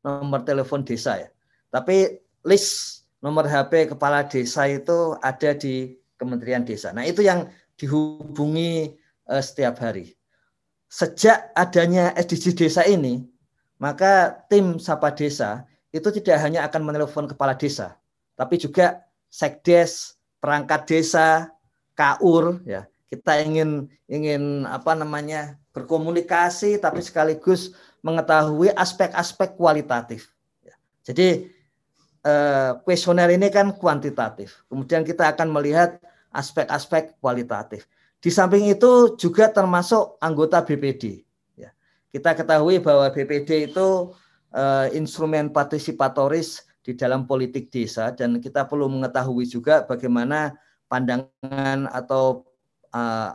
[0.02, 1.30] nomor telepon desa ya.
[1.70, 6.96] Tapi list nomor HP kepala desa itu ada di Kementerian Desa.
[6.96, 8.96] Nah, itu yang dihubungi
[9.28, 10.16] uh, setiap hari.
[10.88, 13.28] Sejak adanya SDG desa ini,
[13.82, 18.00] maka tim Sapa Desa itu tidak hanya akan menelpon kepala desa,
[18.40, 21.52] tapi juga sekdes, perangkat desa,
[21.96, 30.30] kaur, ya kita ingin ingin apa namanya berkomunikasi tapi sekaligus mengetahui aspek-aspek kualitatif.
[30.62, 30.76] Ya.
[31.06, 31.50] Jadi
[32.82, 34.66] kuesioner ini kan kuantitatif.
[34.66, 36.02] Kemudian kita akan melihat
[36.34, 37.86] aspek-aspek kualitatif.
[38.18, 41.22] Di samping itu juga termasuk anggota BPD.
[41.54, 41.70] Ya.
[42.10, 44.18] Kita ketahui bahwa BPD itu
[44.50, 50.54] eh, instrumen partisipatoris di dalam politik desa dan kita perlu mengetahui juga bagaimana
[50.86, 52.46] pandangan atau
[52.94, 53.34] uh,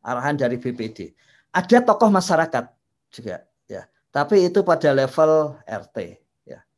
[0.00, 1.12] arahan dari BPD.
[1.52, 2.72] Ada tokoh masyarakat
[3.12, 6.27] juga ya, tapi itu pada level RT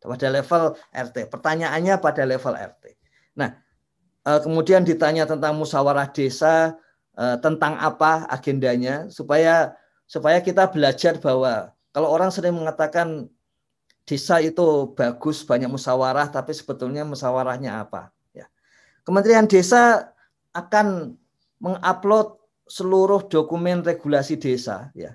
[0.08, 1.16] pada level RT.
[1.28, 2.84] Pertanyaannya pada level RT.
[3.36, 3.56] Nah,
[4.24, 6.76] uh, kemudian ditanya tentang musyawarah desa,
[7.20, 9.76] uh, tentang apa agendanya, supaya
[10.08, 13.28] supaya kita belajar bahwa kalau orang sering mengatakan
[14.08, 18.10] desa itu bagus banyak musyawarah, tapi sebetulnya musyawarahnya apa?
[18.34, 18.50] Ya.
[19.06, 20.10] Kementerian Desa
[20.50, 21.14] akan
[21.62, 25.14] mengupload seluruh dokumen regulasi desa, ya,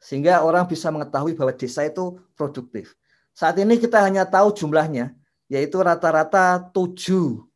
[0.00, 2.96] sehingga orang bisa mengetahui bahwa desa itu produktif.
[3.40, 5.16] Saat ini kita hanya tahu jumlahnya,
[5.48, 7.48] yaitu rata-rata tujuh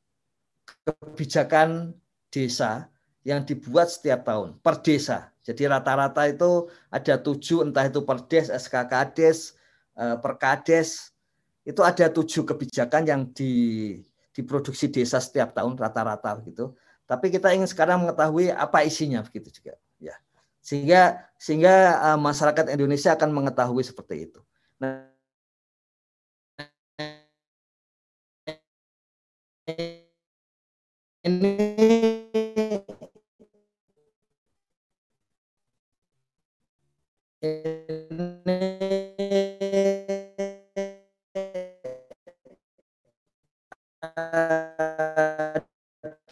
[0.88, 1.92] kebijakan
[2.32, 2.88] desa
[3.20, 5.28] yang dibuat setiap tahun per desa.
[5.44, 9.60] Jadi rata-rata itu ada tujuh, entah itu per des, SKKdes,
[9.94, 11.14] Eh, Perkades
[11.62, 14.02] itu ada tujuh kebijakan yang di,
[14.34, 16.74] diproduksi desa setiap tahun rata-rata gitu.
[17.06, 20.18] Tapi kita ingin sekarang mengetahui apa isinya begitu juga ya.
[20.58, 24.40] Sehingga sehingga uh, masyarakat Indonesia akan mengetahui seperti itu.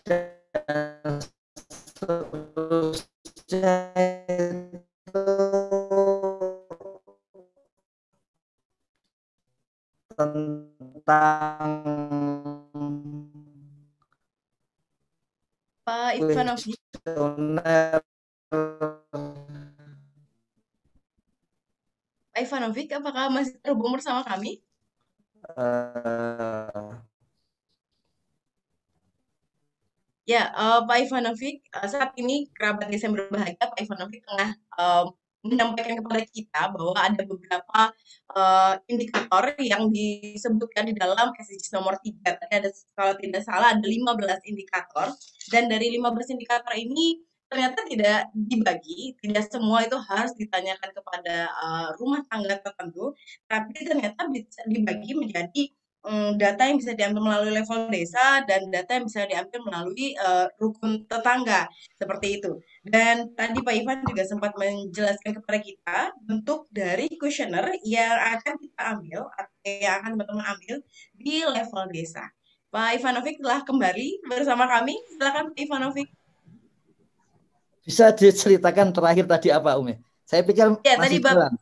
[0.03, 0.43] Tentang
[15.83, 16.79] Pak Ivanovic.
[22.33, 24.59] Pak Ivanovic, apakah masih terhubung bersama kami?
[30.63, 35.05] Uh, Pak Ivanovic, uh, saat ini kerabat Desember Bahagia, Pak Ivanovic tengah uh,
[35.43, 37.81] menyampaikan kepada kita bahwa ada beberapa
[38.31, 42.23] uh, indikator yang disebutkan di dalam SDGs nomor 3.
[42.23, 45.11] Tadi ada kalau tidak salah ada 15 indikator
[45.51, 51.89] dan dari 15 indikator ini ternyata tidak dibagi, tidak semua itu harus ditanyakan kepada uh,
[52.01, 53.13] rumah tangga tertentu,
[53.45, 55.69] tapi ternyata bisa dibagi menjadi
[56.35, 61.07] data yang bisa diambil melalui level desa dan data yang bisa diambil melalui uh, rukun
[61.07, 62.59] tetangga seperti itu.
[62.83, 68.81] Dan tadi Pak Ivan juga sempat menjelaskan kepada kita bentuk dari kuesioner yang akan kita
[68.99, 70.77] ambil atau yang akan teman-teman ambil
[71.15, 72.27] di level desa.
[72.73, 74.99] Pak Ivanovic telah kembali bersama kami.
[75.15, 76.09] Silakan Pak Ivanovic.
[77.87, 79.99] Bisa diceritakan terakhir tadi apa Umi?
[80.27, 81.53] Saya pikir ya, masih tadi jalan.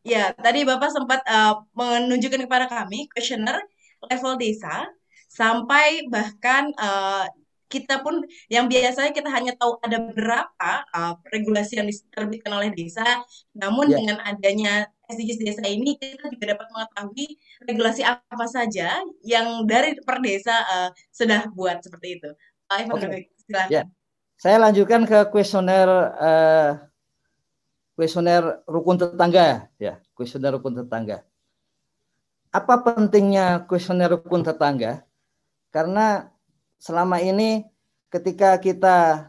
[0.00, 3.60] Ya, tadi Bapak sempat uh, menunjukkan kepada kami kuesioner
[4.08, 4.88] level desa
[5.28, 7.28] sampai bahkan uh,
[7.70, 13.06] kita pun yang biasanya kita hanya tahu ada berapa uh, regulasi yang diterbitkan oleh desa,
[13.54, 13.96] namun yeah.
[14.02, 14.74] dengan adanya
[15.06, 17.38] SDGs desa ini kita juga dapat mengetahui
[17.70, 22.30] regulasi apa saja yang dari per desa uh, sudah buat seperti itu.
[22.66, 23.30] Pak Ivan, okay.
[23.46, 23.70] silakan.
[23.70, 23.86] Yeah.
[24.40, 26.89] Saya lanjutkan ke kuesioner uh,
[28.00, 31.20] kuesioner rukun tetangga ya, kuesioner rukun tetangga.
[32.48, 35.04] Apa pentingnya kuesioner rukun tetangga?
[35.68, 36.32] Karena
[36.80, 37.68] selama ini
[38.08, 39.28] ketika kita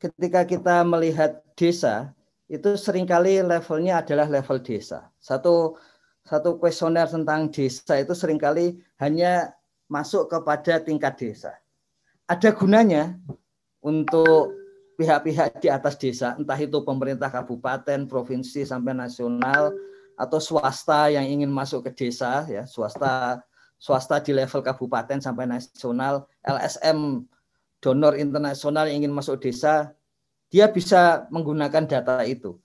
[0.00, 2.16] ketika kita melihat desa
[2.48, 5.12] itu sering kali levelnya adalah level desa.
[5.20, 5.76] Satu
[6.24, 9.52] satu kuesioner tentang desa itu sering kali hanya
[9.92, 11.52] masuk kepada tingkat desa.
[12.24, 13.20] Ada gunanya
[13.84, 14.61] untuk
[15.02, 19.74] pihak-pihak di atas desa, entah itu pemerintah kabupaten, provinsi sampai nasional
[20.14, 23.42] atau swasta yang ingin masuk ke desa ya, swasta
[23.82, 27.26] swasta di level kabupaten sampai nasional, LSM
[27.82, 29.90] donor internasional yang ingin masuk desa,
[30.46, 32.62] dia bisa menggunakan data itu.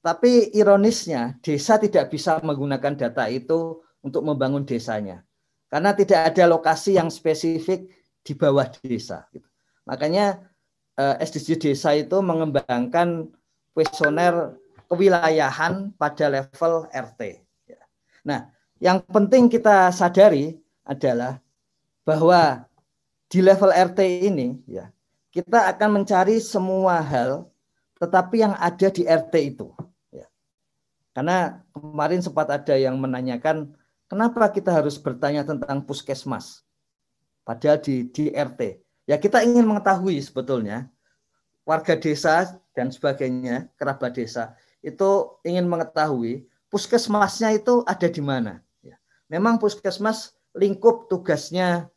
[0.00, 5.20] Tapi ironisnya, desa tidak bisa menggunakan data itu untuk membangun desanya.
[5.68, 7.92] Karena tidak ada lokasi yang spesifik
[8.24, 9.28] di bawah desa.
[9.84, 10.40] Makanya
[10.98, 13.30] eh, SDG desa itu mengembangkan
[13.74, 14.54] kuesioner
[14.86, 17.20] kewilayahan pada level RT.
[17.66, 17.82] Ya.
[18.22, 18.40] Nah,
[18.78, 20.54] yang penting kita sadari
[20.86, 21.40] adalah
[22.04, 22.68] bahwa
[23.32, 24.92] di level RT ini ya
[25.32, 27.48] kita akan mencari semua hal
[27.98, 29.72] tetapi yang ada di RT itu
[30.12, 30.28] ya.
[31.16, 33.72] Karena kemarin sempat ada yang menanyakan
[34.06, 36.62] kenapa kita harus bertanya tentang puskesmas
[37.42, 40.88] padahal di di RT Ya kita ingin mengetahui sebetulnya
[41.68, 48.60] warga desa dan sebagainya, kerabat desa itu ingin mengetahui puskesmasnya itu ada di mana.
[48.84, 49.00] Ya.
[49.32, 51.88] Memang puskesmas lingkup tugasnya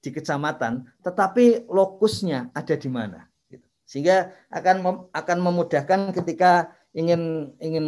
[0.00, 3.28] di kecamatan, tetapi lokusnya ada di mana.
[3.52, 3.66] Gitu.
[3.84, 7.86] Sehingga akan mem, akan memudahkan ketika ingin ingin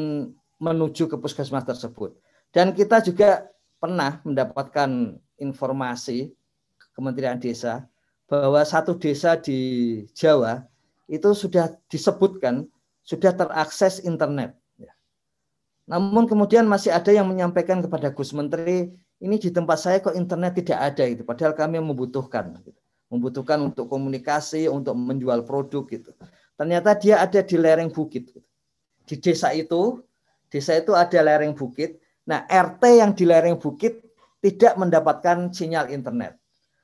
[0.61, 2.19] menuju ke puskesmas tersebut.
[2.53, 6.35] Dan kita juga pernah mendapatkan informasi
[6.93, 7.87] Kementerian Desa
[8.29, 10.69] bahwa satu desa di Jawa
[11.09, 12.69] itu sudah disebutkan
[13.01, 14.53] sudah terakses internet.
[14.77, 14.93] Ya.
[15.89, 18.93] Namun kemudian masih ada yang menyampaikan kepada Gus Menteri,
[19.25, 22.77] ini di tempat saya kok internet tidak ada itu, padahal kami membutuhkan, gitu.
[23.09, 26.13] membutuhkan untuk komunikasi, untuk menjual produk gitu.
[26.61, 28.29] Ternyata dia ada di lereng bukit.
[28.29, 28.45] Gitu.
[29.09, 30.05] Di desa itu,
[30.53, 31.97] desa itu ada lereng bukit.
[32.29, 34.05] Nah RT yang di lereng bukit
[34.45, 36.37] tidak mendapatkan sinyal internet.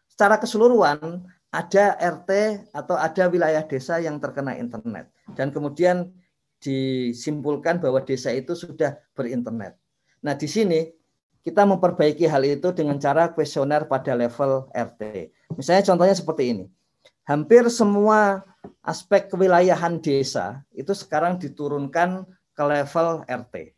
[0.08, 2.30] Secara keseluruhan ada RT
[2.74, 5.06] atau ada wilayah desa yang terkena internet
[5.38, 6.10] dan kemudian
[6.58, 9.78] disimpulkan bahwa desa itu sudah berinternet.
[10.24, 10.90] Nah, di sini
[11.44, 15.30] kita memperbaiki hal itu dengan cara kuesioner pada level RT.
[15.54, 16.66] Misalnya contohnya seperti ini.
[17.28, 18.44] Hampir semua
[18.80, 22.24] aspek kewilayahan desa itu sekarang diturunkan
[22.56, 23.76] ke level RT.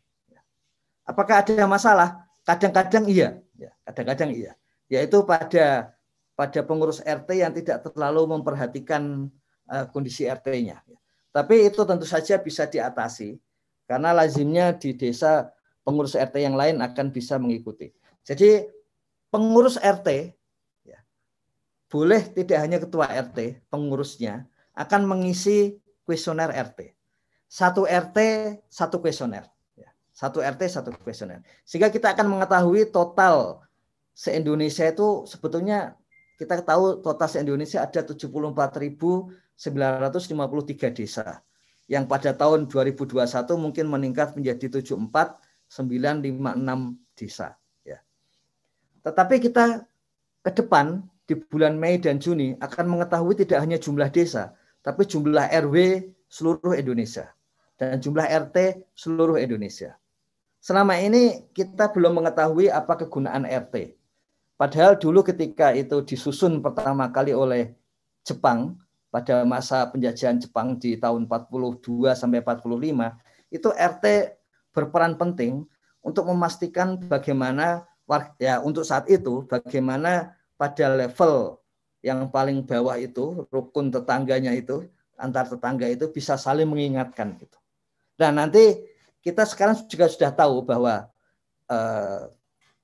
[1.03, 2.09] Apakah ada masalah?
[2.47, 4.55] Kadang-kadang iya, ya, kadang-kadang iya.
[4.87, 5.96] Yaitu pada
[6.37, 9.25] pada pengurus RT yang tidak terlalu memperhatikan
[9.65, 10.85] uh, kondisi RT-nya.
[11.33, 13.41] Tapi itu tentu saja bisa diatasi
[13.89, 15.49] karena lazimnya di desa
[15.81, 17.89] pengurus RT yang lain akan bisa mengikuti.
[18.21, 18.69] Jadi
[19.33, 20.37] pengurus RT
[20.85, 20.99] ya,
[21.89, 24.45] boleh tidak hanya ketua RT, pengurusnya
[24.77, 26.93] akan mengisi kuesioner RT.
[27.49, 28.17] Satu RT,
[28.69, 29.47] satu kuesioner.
[29.73, 29.89] Ya.
[30.13, 31.41] Satu RT, satu kuesioner.
[31.65, 33.63] Sehingga kita akan mengetahui total
[34.11, 35.95] se-Indonesia itu sebetulnya
[36.37, 39.57] kita tahu total se-Indonesia ada 74.953
[40.93, 41.41] desa
[41.89, 43.17] yang pada tahun 2021
[43.57, 45.67] mungkin meningkat menjadi 74956
[47.17, 47.97] desa ya.
[49.01, 49.81] Tetapi kita
[50.45, 54.53] ke depan di bulan Mei dan Juni akan mengetahui tidak hanya jumlah desa,
[54.85, 57.33] tapi jumlah RW seluruh Indonesia
[57.81, 59.97] dan jumlah RT seluruh Indonesia.
[60.61, 63.96] Selama ini kita belum mengetahui apa kegunaan RT.
[64.57, 67.77] Padahal dulu ketika itu disusun pertama kali oleh
[68.25, 68.73] Jepang
[69.13, 74.05] pada masa penjajahan Jepang di tahun 42 sampai 45 itu RT
[74.73, 75.63] berperan penting
[76.01, 77.85] untuk memastikan bagaimana
[78.41, 81.61] ya untuk saat itu bagaimana pada level
[82.01, 87.57] yang paling bawah itu rukun tetangganya itu antar tetangga itu bisa saling mengingatkan gitu.
[88.17, 88.85] Dan nanti
[89.21, 91.09] kita sekarang juga sudah tahu bahwa
[91.69, 92.21] eh,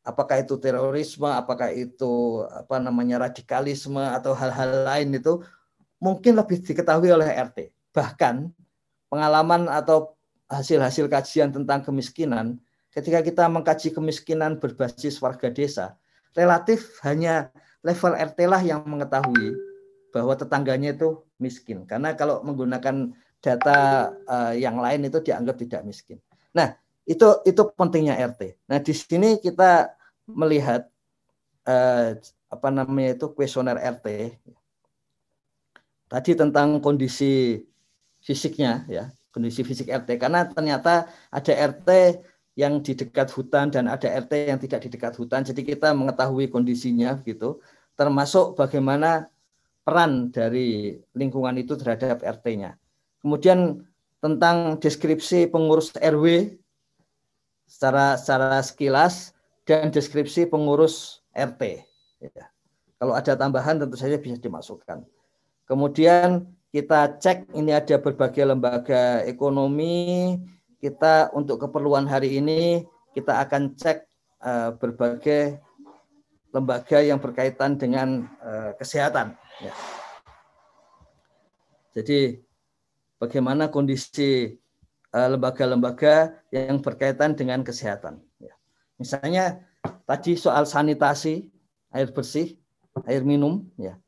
[0.03, 5.39] apakah itu terorisme, apakah itu apa namanya radikalisme atau hal-hal lain itu
[6.03, 7.71] mungkin lebih diketahui oleh RT.
[7.95, 8.51] Bahkan
[9.07, 10.19] pengalaman atau
[10.51, 12.59] hasil-hasil kajian tentang kemiskinan,
[12.91, 15.95] ketika kita mengkaji kemiskinan berbasis warga desa,
[16.35, 17.49] relatif hanya
[17.81, 19.55] level RT lah yang mengetahui
[20.13, 21.87] bahwa tetangganya itu miskin.
[21.89, 26.21] Karena kalau menggunakan data uh, yang lain itu dianggap tidak miskin.
[26.53, 28.55] Nah, itu itu pentingnya RT.
[28.69, 29.91] Nah di sini kita
[30.29, 30.87] melihat
[31.67, 34.37] eh, apa namanya itu kuesioner RT
[36.07, 37.65] tadi tentang kondisi
[38.21, 41.89] fisiknya ya kondisi fisik RT karena ternyata ada RT
[42.53, 45.41] yang di dekat hutan dan ada RT yang tidak di dekat hutan.
[45.41, 47.57] Jadi kita mengetahui kondisinya gitu.
[47.97, 49.25] Termasuk bagaimana
[49.83, 52.77] peran dari lingkungan itu terhadap RT-nya
[53.23, 53.87] kemudian
[54.19, 56.59] tentang deskripsi pengurus RW
[57.67, 59.33] secara secara sekilas
[59.63, 61.83] dan deskripsi pengurus RT.
[62.19, 62.45] Ya.
[62.99, 65.03] Kalau ada tambahan tentu saja bisa dimasukkan.
[65.67, 70.39] Kemudian kita cek ini ada berbagai lembaga ekonomi.
[70.79, 72.83] Kita untuk keperluan hari ini
[73.15, 74.03] kita akan cek
[74.43, 75.61] uh, berbagai
[76.53, 79.33] lembaga yang berkaitan dengan uh, kesehatan.
[79.63, 79.73] Ya.
[81.93, 82.41] Jadi
[83.21, 84.57] bagaimana kondisi
[85.13, 88.17] lembaga-lembaga yang berkaitan dengan kesehatan.
[88.41, 88.57] Ya.
[88.97, 89.61] Misalnya
[90.09, 91.45] tadi soal sanitasi,
[91.93, 92.57] air bersih,
[93.05, 94.01] air minum, ya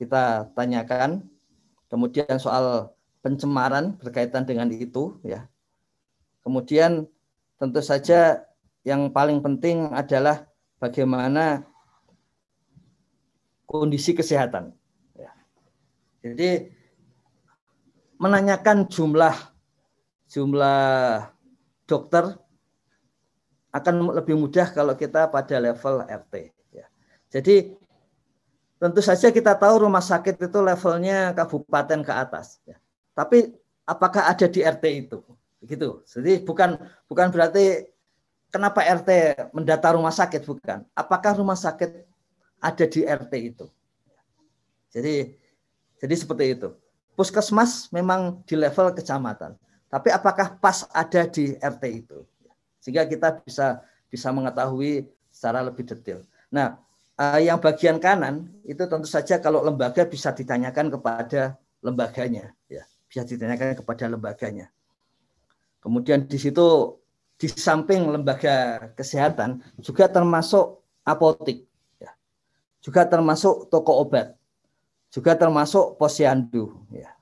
[0.00, 1.26] kita tanyakan.
[1.88, 5.48] Kemudian soal pencemaran berkaitan dengan itu, ya.
[6.44, 7.04] Kemudian
[7.60, 8.44] tentu saja
[8.84, 10.48] yang paling penting adalah
[10.80, 11.64] bagaimana
[13.68, 14.72] kondisi kesehatan.
[15.12, 15.32] Ya.
[16.24, 16.72] Jadi
[18.16, 19.36] menanyakan jumlah
[20.28, 21.32] jumlah
[21.88, 22.36] dokter
[23.72, 26.34] akan lebih mudah kalau kita pada level RT.
[26.72, 26.86] Ya.
[27.32, 27.76] Jadi
[28.80, 32.60] tentu saja kita tahu rumah sakit itu levelnya kabupaten ke atas.
[32.64, 32.76] Ya.
[33.16, 35.18] Tapi apakah ada di RT itu?
[35.60, 36.04] Begitu.
[36.06, 36.76] Jadi bukan
[37.08, 37.88] bukan berarti
[38.52, 39.10] kenapa RT
[39.52, 40.84] mendata rumah sakit bukan.
[40.96, 42.04] Apakah rumah sakit
[42.60, 43.66] ada di RT itu?
[44.92, 45.36] Jadi
[45.98, 46.68] jadi seperti itu.
[47.18, 49.58] Puskesmas memang di level kecamatan.
[49.88, 52.18] Tapi apakah pas ada di RT itu?
[52.80, 56.24] Sehingga kita bisa bisa mengetahui secara lebih detail.
[56.52, 56.80] Nah,
[57.16, 63.24] uh, yang bagian kanan itu tentu saja kalau lembaga bisa ditanyakan kepada lembaganya, ya bisa
[63.24, 64.68] ditanyakan kepada lembaganya.
[65.80, 66.98] Kemudian di situ
[67.38, 71.64] di samping lembaga kesehatan juga termasuk apotik,
[72.02, 72.10] ya.
[72.82, 74.34] juga termasuk toko obat,
[75.08, 76.76] juga termasuk posyandu.
[76.90, 77.14] Ya.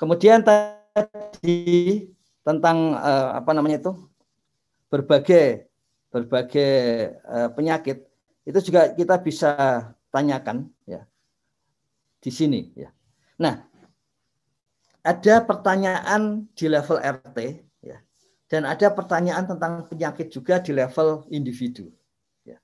[0.00, 0.40] Kemudian
[0.98, 2.08] tadi
[2.42, 3.92] tentang uh, apa namanya itu
[4.88, 5.68] berbagai
[6.08, 6.72] berbagai
[7.28, 8.08] uh, penyakit
[8.48, 9.52] itu juga kita bisa
[10.08, 11.04] tanyakan ya
[12.18, 12.88] di sini ya.
[13.38, 13.62] Nah,
[15.04, 17.38] ada pertanyaan di level RT
[17.84, 18.00] ya
[18.48, 21.92] dan ada pertanyaan tentang penyakit juga di level individu.
[22.48, 22.56] Ya.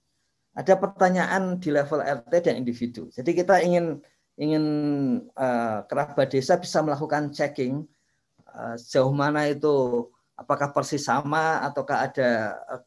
[0.56, 3.12] Ada pertanyaan di level RT dan individu.
[3.12, 4.00] Jadi kita ingin
[4.34, 4.64] ingin
[5.38, 7.86] uh, kerabat desa bisa melakukan checking
[8.78, 10.06] sejauh mana itu
[10.38, 12.30] apakah persis sama ataukah ada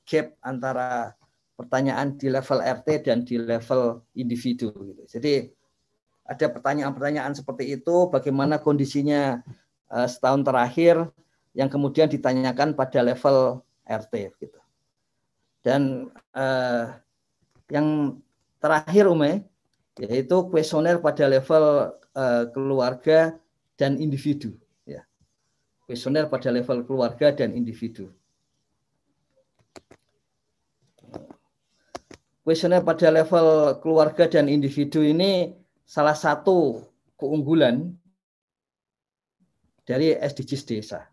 [0.03, 1.15] gap antara
[1.57, 4.71] pertanyaan di level RT dan di level individu.
[4.71, 5.03] Gitu.
[5.17, 5.33] Jadi
[6.27, 9.41] ada pertanyaan-pertanyaan seperti itu, bagaimana kondisinya
[9.89, 11.07] uh, setahun terakhir
[11.57, 14.13] yang kemudian ditanyakan pada level RT.
[14.37, 14.59] Gitu.
[15.65, 16.07] Dan
[17.67, 18.19] yang
[18.61, 19.43] terakhir Ume,
[19.99, 21.91] yaitu kuesioner pada level
[22.55, 23.35] keluarga
[23.75, 24.55] dan individu.
[25.87, 28.11] Kuesioner pada level keluarga dan individu.
[32.47, 35.51] kuesioner pada level keluarga dan individu ini
[35.83, 36.79] salah satu
[37.19, 37.91] keunggulan
[39.83, 41.11] dari SDGs desa.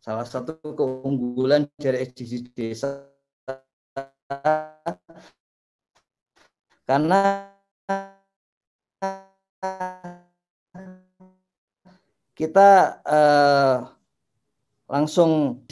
[0.00, 3.04] Salah satu keunggulan dari SDGs desa
[6.88, 7.52] karena
[12.36, 13.76] kita eh,
[14.86, 15.64] langsung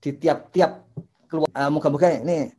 [0.00, 0.86] di tiap-tiap
[1.26, 1.50] keluar.
[1.52, 2.54] Uh, moga-moga ini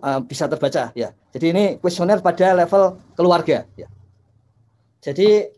[0.00, 1.10] uh, bisa terbaca ya.
[1.34, 3.90] Jadi ini kuesioner pada level keluarga ya.
[5.02, 5.50] Jadi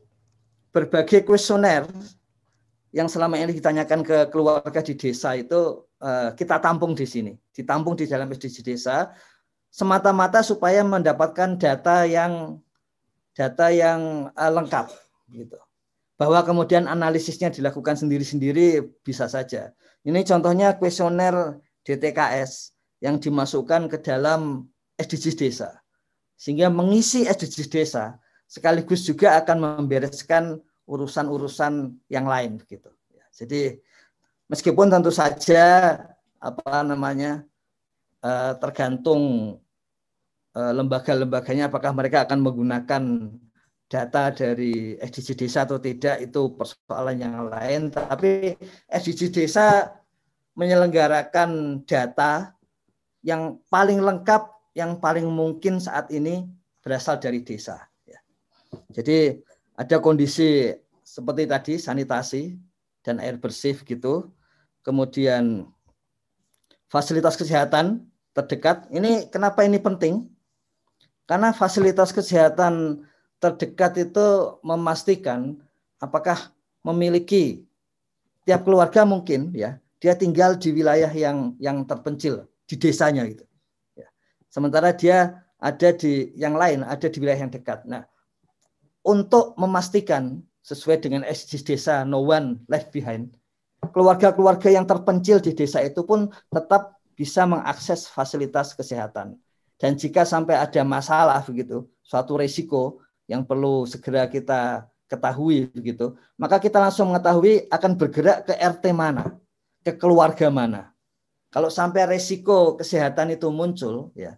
[0.73, 1.85] berbagai kuesioner
[2.95, 7.99] yang selama ini ditanyakan ke keluarga di desa itu uh, kita tampung di sini, ditampung
[7.99, 9.13] di dalam SDG desa
[9.69, 12.63] semata-mata supaya mendapatkan data yang
[13.35, 14.89] data yang uh, lengkap
[15.35, 15.59] gitu.
[16.15, 19.75] Bahwa kemudian analisisnya dilakukan sendiri-sendiri bisa saja.
[20.07, 25.71] Ini contohnya kuesioner DTKS yang dimasukkan ke dalam SDGs desa.
[26.39, 32.93] Sehingga mengisi SDGs desa sekaligus juga akan membereskan urusan-urusan yang lain begitu.
[33.35, 33.81] Jadi
[34.47, 35.97] meskipun tentu saja
[36.39, 37.43] apa namanya
[38.21, 39.57] eh, tergantung
[40.55, 43.03] eh, lembaga-lembaganya apakah mereka akan menggunakan
[43.89, 48.57] data dari SDG desa atau tidak itu persoalan yang lain tapi
[48.89, 49.93] SDG desa
[50.55, 52.55] menyelenggarakan data
[53.27, 56.47] yang paling lengkap, yang paling mungkin saat ini
[56.85, 57.81] berasal dari desa.
[58.07, 58.21] Ya.
[58.95, 59.41] Jadi
[59.75, 60.71] ada kondisi
[61.03, 62.55] seperti tadi sanitasi
[63.03, 64.31] dan air bersih gitu,
[64.87, 65.67] kemudian
[66.87, 68.07] fasilitas kesehatan
[68.37, 68.87] terdekat.
[68.93, 70.29] Ini kenapa ini penting?
[71.25, 73.03] Karena fasilitas kesehatan
[73.45, 75.61] terdekat itu memastikan
[76.01, 76.49] apakah
[76.81, 77.69] memiliki
[78.49, 83.45] tiap keluarga mungkin ya dia tinggal di wilayah yang yang terpencil di desanya gitu.
[83.97, 84.09] Ya.
[84.49, 87.85] Sementara dia ada di yang lain, ada di wilayah yang dekat.
[87.89, 88.05] Nah,
[89.05, 93.37] untuk memastikan sesuai dengan SDGs desa no one left behind,
[93.93, 99.37] keluarga-keluarga yang terpencil di desa itu pun tetap bisa mengakses fasilitas kesehatan.
[99.77, 106.59] Dan jika sampai ada masalah begitu, suatu resiko yang perlu segera kita ketahui begitu, maka
[106.59, 109.37] kita langsung mengetahui akan bergerak ke RT mana,
[109.85, 110.91] ke keluarga mana.
[111.53, 114.35] Kalau sampai resiko kesehatan itu muncul, ya,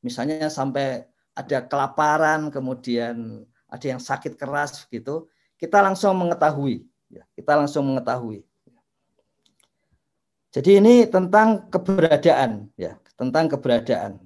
[0.00, 1.04] misalnya sampai
[1.36, 5.28] ada kelaparan, kemudian ada yang sakit keras gitu,
[5.60, 8.46] kita langsung mengetahui, ya, kita langsung mengetahui.
[10.54, 14.22] Jadi ini tentang keberadaan, ya, tentang keberadaan.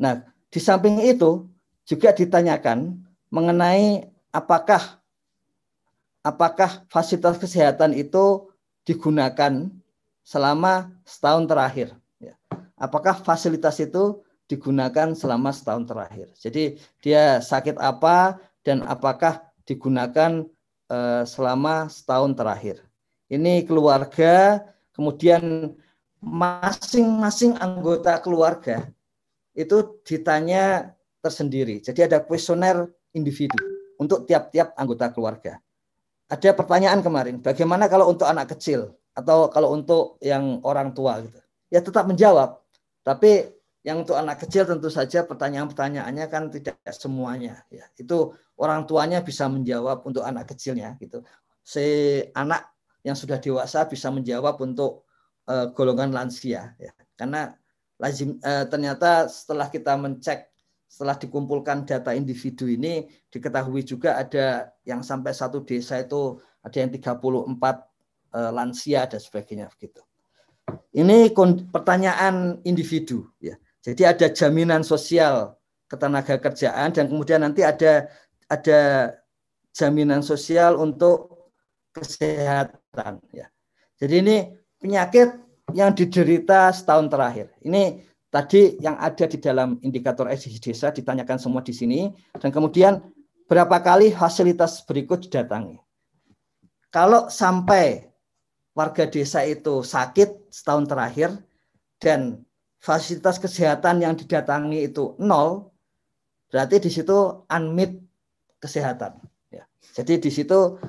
[0.00, 1.51] Nah, di samping itu
[1.88, 3.02] juga ditanyakan
[3.32, 5.02] mengenai apakah
[6.22, 8.46] apakah fasilitas kesehatan itu
[8.86, 9.70] digunakan
[10.22, 11.88] selama setahun terakhir.
[12.22, 12.38] Ya.
[12.78, 16.30] Apakah fasilitas itu digunakan selama setahun terakhir?
[16.38, 20.46] Jadi dia sakit apa dan apakah digunakan
[20.90, 22.82] uh, selama setahun terakhir?
[23.26, 24.62] Ini keluarga,
[24.94, 25.74] kemudian
[26.22, 28.86] masing-masing anggota keluarga
[29.58, 31.78] itu ditanya tersendiri.
[31.78, 32.82] Jadi ada kuesioner
[33.14, 33.56] individu
[33.96, 35.62] untuk tiap-tiap anggota keluarga.
[36.26, 38.98] Ada pertanyaan kemarin, bagaimana kalau untuk anak kecil?
[39.12, 42.64] atau kalau untuk yang orang tua gitu ya tetap menjawab
[43.04, 43.44] tapi
[43.82, 47.82] yang untuk anak kecil tentu saja pertanyaan-pertanyaannya kan tidak semuanya ya.
[47.98, 51.26] Itu orang tuanya bisa menjawab untuk anak kecilnya gitu.
[51.66, 51.82] Si
[52.30, 52.62] anak
[53.02, 55.10] yang sudah dewasa bisa menjawab untuk
[55.50, 56.94] uh, golongan lansia ya.
[57.18, 57.50] Karena
[57.98, 60.51] lazim uh, ternyata setelah kita mencek
[60.92, 66.92] setelah dikumpulkan data individu ini diketahui juga ada yang sampai satu desa itu ada yang
[66.92, 70.04] 34 uh, lansia dan sebagainya begitu.
[70.92, 71.32] Ini
[71.72, 73.56] pertanyaan individu ya.
[73.80, 75.56] Jadi ada jaminan sosial
[75.88, 78.12] ketenaga kerjaan dan kemudian nanti ada
[78.52, 78.80] ada
[79.72, 81.48] jaminan sosial untuk
[81.96, 83.48] kesehatan ya.
[83.96, 84.36] Jadi ini
[84.76, 85.40] penyakit
[85.72, 87.48] yang diderita setahun terakhir.
[87.64, 92.08] Ini tadi yang ada di dalam indikator SDGs desa ditanyakan semua di sini
[92.40, 93.04] dan kemudian
[93.44, 95.76] berapa kali fasilitas berikut didatangi.
[96.88, 98.08] Kalau sampai
[98.72, 101.30] warga desa itu sakit setahun terakhir
[102.00, 102.40] dan
[102.80, 105.68] fasilitas kesehatan yang didatangi itu nol,
[106.48, 108.00] berarti di situ unmet
[108.64, 109.20] kesehatan.
[109.52, 109.68] Ya.
[109.92, 110.80] Jadi di situ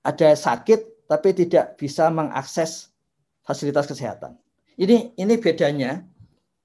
[0.00, 2.88] ada sakit tapi tidak bisa mengakses
[3.44, 4.40] fasilitas kesehatan.
[4.80, 6.00] Ini ini bedanya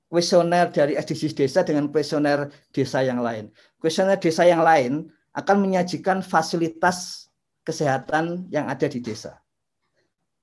[0.10, 3.54] kuesioner dari SDGs desa dengan kuesioner desa yang lain.
[3.78, 5.08] Kuesioner desa yang lain
[5.38, 7.30] akan menyajikan fasilitas
[7.62, 9.38] kesehatan yang ada di desa.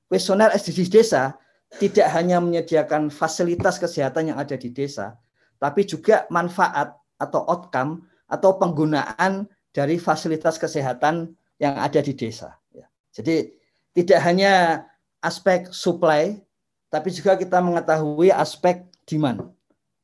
[0.06, 1.34] Kuesioner SDGs desa
[1.82, 5.18] tidak hanya menyediakan fasilitas kesehatan yang ada di desa,
[5.58, 12.54] tapi juga manfaat atau outcome atau penggunaan dari fasilitas kesehatan yang ada di desa.
[12.70, 12.86] Ya.
[13.10, 13.50] Jadi
[13.98, 14.86] tidak hanya
[15.18, 16.38] aspek supply,
[16.86, 19.55] tapi juga kita mengetahui aspek demand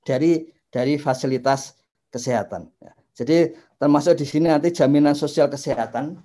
[0.02, 1.78] dari dari fasilitas
[2.12, 2.68] kesehatan.
[2.80, 2.92] Ya.
[3.12, 6.16] Jadi termasuk di sini nanti jaminan sosial kesehatan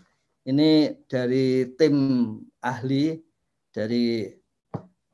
[0.48, 1.96] ini dari tim
[2.64, 3.20] ahli
[3.76, 4.32] dari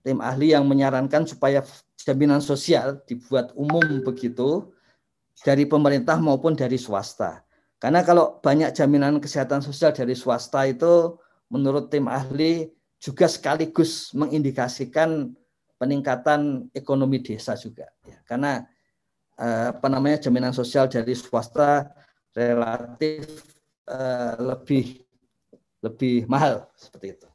[0.05, 1.65] tim ahli yang menyarankan supaya
[1.97, 4.69] jaminan sosial dibuat umum begitu
[5.41, 7.41] dari pemerintah maupun dari swasta.
[7.81, 11.17] Karena kalau banyak jaminan kesehatan sosial dari swasta itu
[11.51, 15.35] menurut tim ahli juga sekaligus mengindikasikan
[15.83, 18.23] peningkatan ekonomi desa juga ya.
[18.23, 18.63] karena
[19.35, 21.91] eh, apa namanya jaminan sosial dari swasta
[22.31, 23.43] relatif
[23.91, 25.03] eh, lebih
[25.83, 27.27] lebih mahal seperti itu.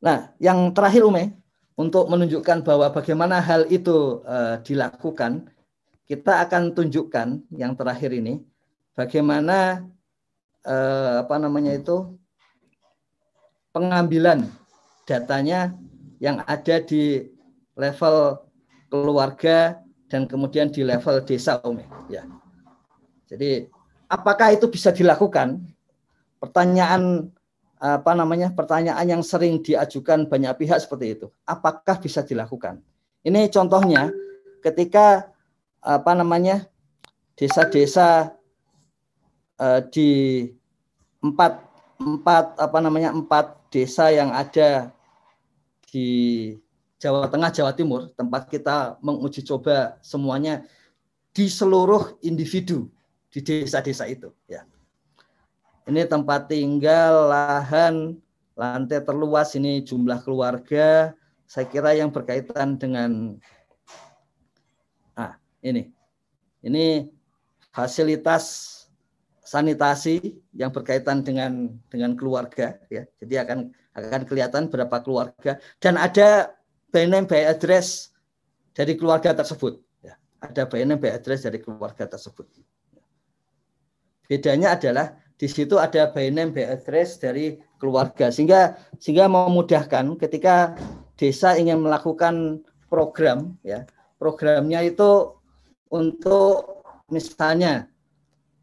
[0.00, 1.36] Nah, yang terakhir Ume
[1.76, 5.52] untuk menunjukkan bahwa bagaimana hal itu eh, dilakukan,
[6.08, 8.40] kita akan tunjukkan yang terakhir ini
[8.96, 9.84] bagaimana
[10.64, 12.16] eh, apa namanya itu
[13.76, 14.48] pengambilan
[15.04, 15.76] datanya
[16.22, 17.26] yang ada di
[17.74, 18.38] level
[18.86, 21.82] keluarga dan kemudian di level desa Umi.
[22.06, 22.22] Ya.
[23.26, 23.66] Jadi
[24.06, 25.58] apakah itu bisa dilakukan?
[26.38, 27.26] Pertanyaan
[27.82, 28.54] apa namanya?
[28.54, 31.26] Pertanyaan yang sering diajukan banyak pihak seperti itu.
[31.42, 32.78] Apakah bisa dilakukan?
[33.26, 34.14] Ini contohnya
[34.62, 35.26] ketika
[35.82, 36.70] apa namanya?
[37.32, 38.36] desa-desa
[39.56, 40.46] uh, di
[41.24, 41.58] empat
[41.96, 44.92] empat apa namanya empat desa yang ada
[45.92, 46.08] di
[46.96, 50.64] Jawa Tengah, Jawa Timur, tempat kita menguji coba semuanya
[51.36, 52.88] di seluruh individu
[53.28, 54.32] di desa-desa itu.
[54.48, 54.64] Ya.
[55.84, 58.16] Ini tempat tinggal, lahan,
[58.56, 61.12] lantai terluas, ini jumlah keluarga.
[61.44, 63.36] Saya kira yang berkaitan dengan,
[65.12, 65.92] ah ini,
[66.64, 67.12] ini
[67.74, 68.70] fasilitas
[69.42, 73.04] sanitasi yang berkaitan dengan dengan keluarga ya.
[73.20, 73.58] Jadi akan
[73.92, 76.56] akan kelihatan berapa keluarga dan ada
[76.92, 78.12] by name by address
[78.72, 80.16] dari keluarga tersebut ya.
[80.40, 82.48] Ada by name by address dari keluarga tersebut.
[84.28, 90.78] Bedanya adalah di situ ada by name by address dari keluarga sehingga sehingga memudahkan ketika
[91.20, 93.84] desa ingin melakukan program ya.
[94.22, 95.34] Programnya itu
[95.90, 97.90] untuk misalnya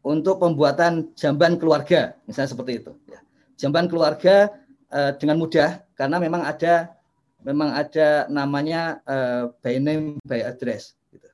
[0.00, 2.92] untuk pembuatan jamban keluarga, misalnya seperti itu.
[3.04, 3.20] Ya.
[3.60, 4.48] Jamban keluarga
[4.92, 6.94] uh, dengan mudah karena memang ada
[7.40, 10.98] memang ada namanya uh, by name by address.
[11.08, 11.26] Gitu.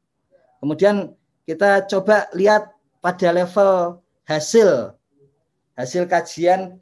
[0.63, 1.13] Kemudian
[1.45, 2.71] kita coba lihat
[3.03, 4.95] pada level hasil
[5.77, 6.79] hasil kajian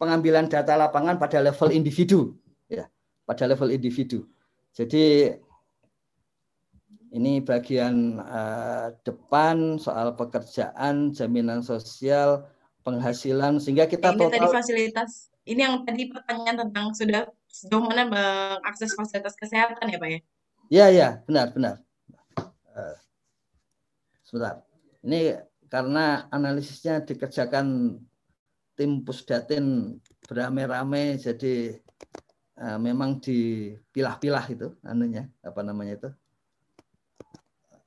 [0.00, 2.32] pengambilan data lapangan pada level individu,
[2.70, 2.88] ya,
[3.28, 4.24] pada level individu.
[4.72, 5.34] Jadi
[7.10, 12.46] ini bagian uh, depan soal pekerjaan, jaminan sosial,
[12.86, 15.29] penghasilan sehingga kita ini total tadi fasilitas.
[15.48, 20.20] Ini yang tadi pertanyaan tentang sudah sejauh mana mengakses fasilitas kesehatan ya, Pak ya?
[20.70, 21.74] Iya, iya, benar, benar.
[22.70, 22.96] Uh,
[24.22, 24.62] sebentar.
[25.02, 25.40] Ini
[25.72, 27.98] karena analisisnya dikerjakan
[28.78, 31.78] tim Pusdatin beramai-ramai jadi
[32.58, 36.10] uh, memang dipilah-pilah itu anunya apa namanya itu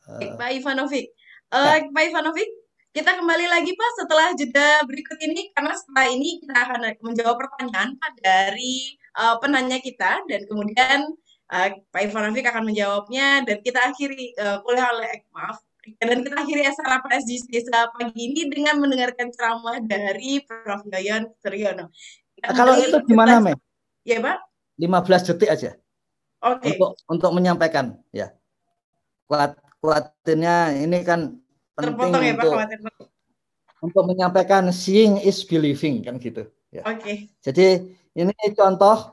[0.04, 1.06] Baik, Pak Ivanovic.
[1.48, 2.50] Uh, Pak Ivanovic,
[2.94, 7.98] kita kembali lagi Pak setelah jeda berikut ini karena setelah ini kita akan menjawab pertanyaan
[7.98, 11.10] Pak dari uh, penanya kita dan kemudian
[11.50, 15.58] uh, Pak Ivanovic akan menjawabnya dan kita akhiri uh, kuliah oleh maaf
[15.98, 20.86] dan kita akhiri acara PSG Desa pagi ini dengan mendengarkan ceramah dari Prof.
[20.88, 21.92] Yoyon Suryono.
[22.40, 23.60] Kalau itu gimana, Me?
[24.08, 24.48] Ya, Pak?
[24.80, 25.72] 15 detik aja.
[26.40, 26.72] Oke.
[26.72, 26.80] Okay.
[26.80, 28.32] Untuk untuk menyampaikan, ya.
[29.28, 31.43] Kuat kuatirnya ini kan
[31.78, 32.68] penting ya, untuk Pak,
[33.84, 36.88] untuk menyampaikan seeing is believing kan gitu ya.
[36.88, 37.02] Oke.
[37.02, 37.18] Okay.
[37.44, 37.68] Jadi
[38.16, 39.12] ini contoh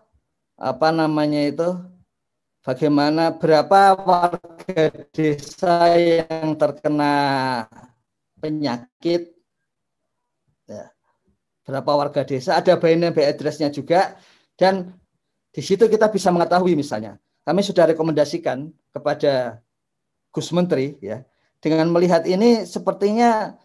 [0.60, 1.68] apa namanya itu
[2.62, 7.14] bagaimana berapa warga desa yang terkena
[8.38, 9.34] penyakit
[10.68, 10.92] ya.
[11.66, 12.94] Berapa warga desa ada by
[13.26, 14.14] address-nya juga
[14.54, 14.94] dan
[15.50, 19.58] di situ kita bisa mengetahui misalnya kami sudah rekomendasikan kepada
[20.30, 21.26] Gus Menteri ya
[21.60, 23.56] dengan melihat ini sepertinya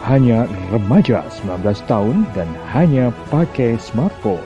[0.04, 4.44] Hanya remaja 19 tahun dan hanya pakai smartphone.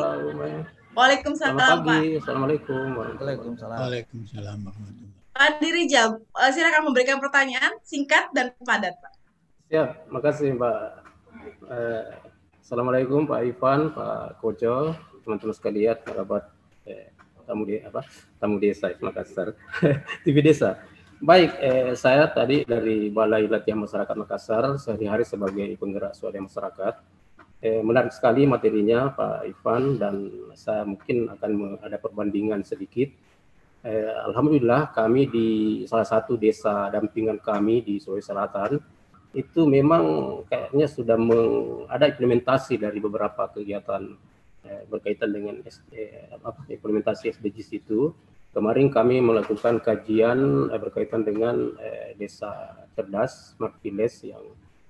[0.95, 2.11] Waalaikumsalam Selamat pagi.
[2.15, 2.23] Pak.
[2.23, 2.87] Assalamualaikum.
[2.95, 3.79] Waalaikumsalam.
[3.79, 4.59] Waalaikumsalam.
[5.35, 9.13] Pak Dirijal, uh, silakan memberikan pertanyaan singkat dan padat, Pak.
[9.67, 10.79] Siap, makasih Mbak.
[11.67, 12.07] Uh,
[12.63, 16.49] Assalamualaikum Pak Ivan, Pak Kojo, teman-teman sekalian, kerabat
[16.89, 17.13] eh,
[17.45, 18.01] tamu di apa
[18.41, 19.53] tamu desa Makassar,
[20.25, 20.81] TV desa.
[21.21, 26.95] Baik, eh, saya tadi dari Balai Latihan Masyarakat Makassar, sehari-hari sebagai penggerak suara masyarakat.
[27.61, 30.15] Eh, menarik sekali materinya Pak Ivan dan
[30.57, 33.13] saya mungkin akan ada perbandingan sedikit
[33.85, 35.49] eh, alhamdulillah kami di
[35.85, 38.73] salah satu desa dampingan kami di Sulawesi Selatan
[39.35, 40.05] itu memang
[40.47, 44.03] kayaknya sudah meng, ada implementasi dari beberapa kegiatan
[44.65, 45.55] eh, berkaitan dengan
[45.93, 48.15] eh, apa, implementasi SDGs itu.
[48.55, 54.43] Kemarin kami melakukan kajian eh, berkaitan dengan eh, desa cerdas Smart Village yang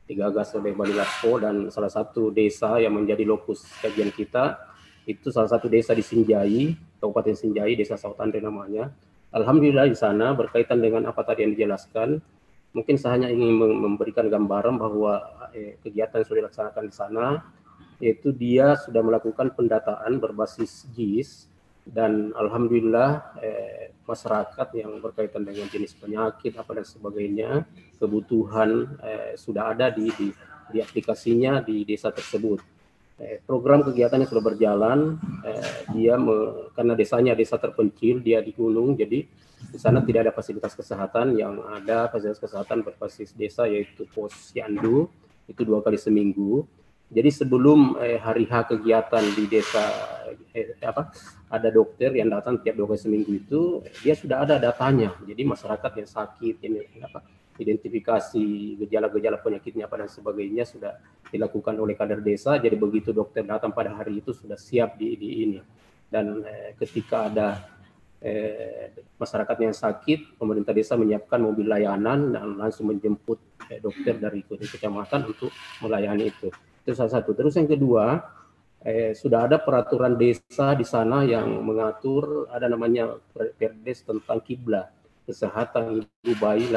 [0.04, 4.73] digagas oleh Bali Laspo dan salah satu desa yang menjadi lokus kajian kita
[5.04, 8.88] itu salah satu desa di Sinjai, Kabupaten Sinjai, Desa Sautandre namanya.
[9.34, 12.22] Alhamdulillah di sana berkaitan dengan apa tadi yang dijelaskan,
[12.72, 15.20] mungkin saya hanya ingin memberikan gambaran bahwa
[15.52, 17.26] eh, kegiatan yang sudah dilaksanakan di sana,
[17.98, 21.50] yaitu dia sudah melakukan pendataan berbasis JIS
[21.84, 27.50] dan alhamdulillah eh, masyarakat yang berkaitan dengan jenis penyakit apa dan sebagainya
[28.00, 30.28] kebutuhan eh, sudah ada di, di
[30.70, 32.73] di aplikasinya di desa tersebut.
[33.14, 38.50] Eh, program kegiatan yang sudah berjalan, eh, dia me, karena desanya desa terpencil, dia di
[38.50, 39.22] gunung, jadi
[39.70, 45.06] di sana tidak ada fasilitas kesehatan, yang ada fasilitas kesehatan berbasis desa yaitu pos Yandu
[45.46, 46.66] itu dua kali seminggu.
[47.06, 49.84] Jadi sebelum eh, hari H kegiatan di desa
[50.50, 51.14] eh, apa
[51.46, 53.60] ada dokter yang datang tiap dua kali seminggu itu
[54.02, 55.14] dia sudah ada datanya.
[55.22, 57.22] Jadi masyarakat yang sakit ini apa
[57.54, 58.46] identifikasi
[58.82, 60.98] gejala-gejala penyakitnya apa dan sebagainya sudah
[61.30, 62.58] dilakukan oleh kader desa.
[62.58, 65.60] Jadi begitu dokter datang pada hari itu sudah siap di, di ini.
[66.10, 67.48] Dan eh, ketika ada
[68.18, 73.38] eh, masyarakat yang sakit, pemerintah desa menyiapkan mobil layanan dan langsung menjemput
[73.70, 75.50] eh, dokter dari kecamatan untuk
[75.82, 76.50] melayani itu.
[76.82, 77.38] Itu salah satu.
[77.38, 78.18] Terus yang kedua,
[78.82, 84.92] eh, sudah ada peraturan desa di sana yang mengatur ada namanya perdes tentang kiblat
[85.24, 86.68] kesehatan ibu bayi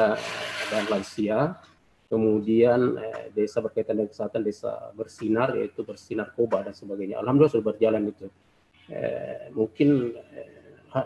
[0.70, 1.56] dan lansia.
[2.08, 7.20] Kemudian eh, desa berkaitan dengan kesehatan desa bersinar yaitu bersinar koba dan sebagainya.
[7.20, 8.26] Alhamdulillah sudah berjalan itu.
[8.88, 10.16] Eh, mungkin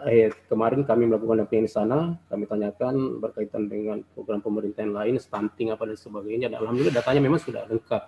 [0.07, 5.15] eh, kemarin kami melakukan dampingan di sana, kami tanyakan berkaitan dengan program pemerintah yang lain,
[5.19, 6.47] stunting apa dan sebagainya.
[6.55, 8.03] Dan alhamdulillah datanya memang sudah lengkap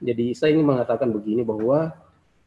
[0.00, 1.92] jadi saya ingin mengatakan begini bahwa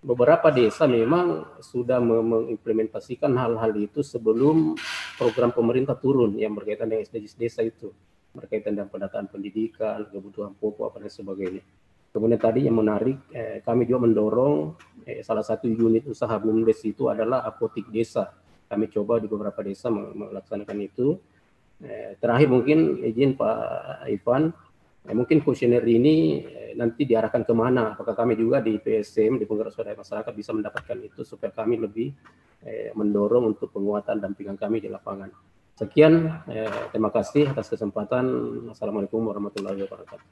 [0.01, 4.73] beberapa desa memang sudah mengimplementasikan hal-hal itu sebelum
[5.15, 7.93] program pemerintah turun yang berkaitan dengan SDGs desa itu
[8.33, 11.63] berkaitan dengan pendataan pendidikan, kebutuhan pokok dan sebagainya.
[12.13, 17.09] Kemudian tadi yang menarik, eh, kami juga mendorong eh, salah satu unit usaha BUMDes itu
[17.09, 18.29] adalah apotik desa.
[18.69, 21.17] Kami coba di beberapa desa melaksanakan itu.
[21.81, 24.53] Eh, terakhir mungkin izin Pak Ivan,
[25.09, 27.97] eh, mungkin kuesioner ini eh, nanti diarahkan ke mana?
[27.97, 32.13] Apakah kami juga di PSM, di penggerak swadaya masyarakat bisa mendapatkan itu supaya kami lebih
[32.61, 35.52] eh, mendorong untuk penguatan dampingan kami di lapangan.
[35.73, 38.25] Sekian, eh, terima kasih atas kesempatan.
[38.69, 40.27] Assalamualaikum warahmatullahi wabarakatuh.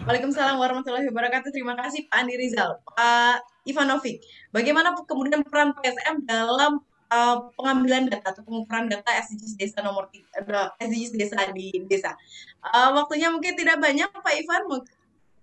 [0.00, 1.52] Waalaikumsalam warahmatullahi wabarakatuh.
[1.52, 2.80] Terima kasih Pak Andi Rizal.
[2.88, 6.80] Pak Ivanovic, bagaimana kemudian peran PSM dalam
[7.12, 12.16] uh, pengambilan data atau pengukuran data SDGs desa nomor uh, SDGs desa di desa.
[12.64, 14.62] Uh, waktunya mungkin tidak banyak Pak Ivan,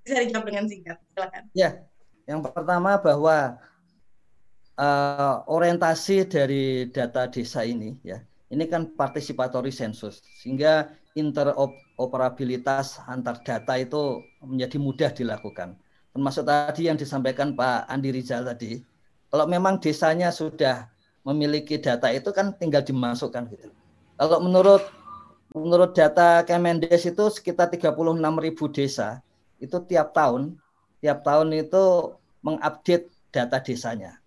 [0.01, 0.97] bisa dijawab dengan singkat.
[1.13, 1.43] Silakan.
[1.53, 1.85] Ya,
[2.25, 3.61] yang pertama bahwa
[4.81, 13.73] uh, orientasi dari data desa ini ya, ini kan participatory sensus sehingga interoperabilitas antar data
[13.75, 15.75] itu menjadi mudah dilakukan.
[16.13, 18.81] Termasuk tadi yang disampaikan Pak Andi Rizal tadi,
[19.29, 20.89] kalau memang desanya sudah
[21.27, 23.69] memiliki data itu kan tinggal dimasukkan gitu.
[24.17, 24.81] Kalau menurut
[25.53, 27.93] menurut data Kemendes itu sekitar 36
[28.41, 29.21] ribu desa
[29.57, 30.57] itu tiap tahun
[31.01, 34.17] tiap tahun itu mengupdate data desanya.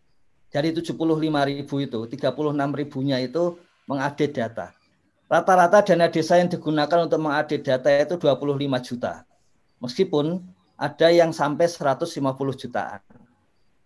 [0.51, 0.99] Dari 75
[1.47, 3.55] ribu itu, 36 ribunya itu
[3.91, 4.71] mengupdate data.
[5.27, 9.27] Rata-rata dana desa yang digunakan untuk mengupdate data itu 25 juta.
[9.83, 10.39] Meskipun
[10.79, 12.07] ada yang sampai 150
[12.55, 13.03] jutaan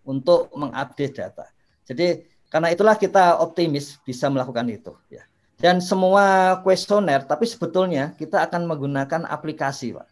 [0.04, 1.48] untuk mengupdate data.
[1.88, 4.92] Jadi karena itulah kita optimis bisa melakukan itu.
[5.08, 5.24] Ya.
[5.56, 10.08] Dan semua kuesioner, tapi sebetulnya kita akan menggunakan aplikasi, Pak.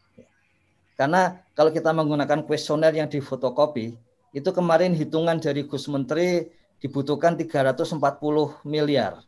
[0.96, 3.98] Karena kalau kita menggunakan kuesioner yang difotokopi,
[4.32, 6.48] itu kemarin hitungan dari Gus Menteri
[6.80, 8.00] dibutuhkan 340
[8.64, 9.20] miliar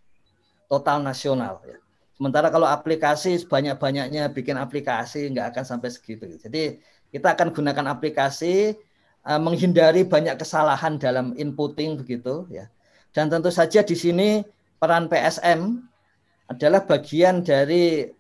[0.69, 1.61] total nasional.
[1.65, 1.79] Ya.
[2.15, 6.31] Sementara kalau aplikasi sebanyak-banyaknya bikin aplikasi nggak akan sampai segitu.
[6.39, 6.79] Jadi
[7.11, 8.79] kita akan gunakan aplikasi
[9.27, 12.71] uh, menghindari banyak kesalahan dalam inputting begitu ya.
[13.15, 14.43] Dan tentu saja di sini
[14.79, 15.79] peran PSM
[16.51, 18.11] adalah bagian dari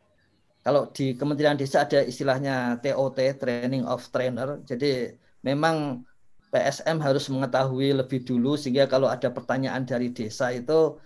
[0.64, 4.64] kalau di Kementerian Desa ada istilahnya TOT, Training of Trainer.
[4.64, 5.12] Jadi
[5.44, 6.00] memang
[6.48, 10.96] PSM harus mengetahui lebih dulu sehingga kalau ada pertanyaan dari desa itu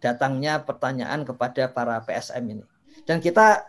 [0.00, 2.64] datangnya pertanyaan kepada para PSM ini.
[3.04, 3.62] Dan kita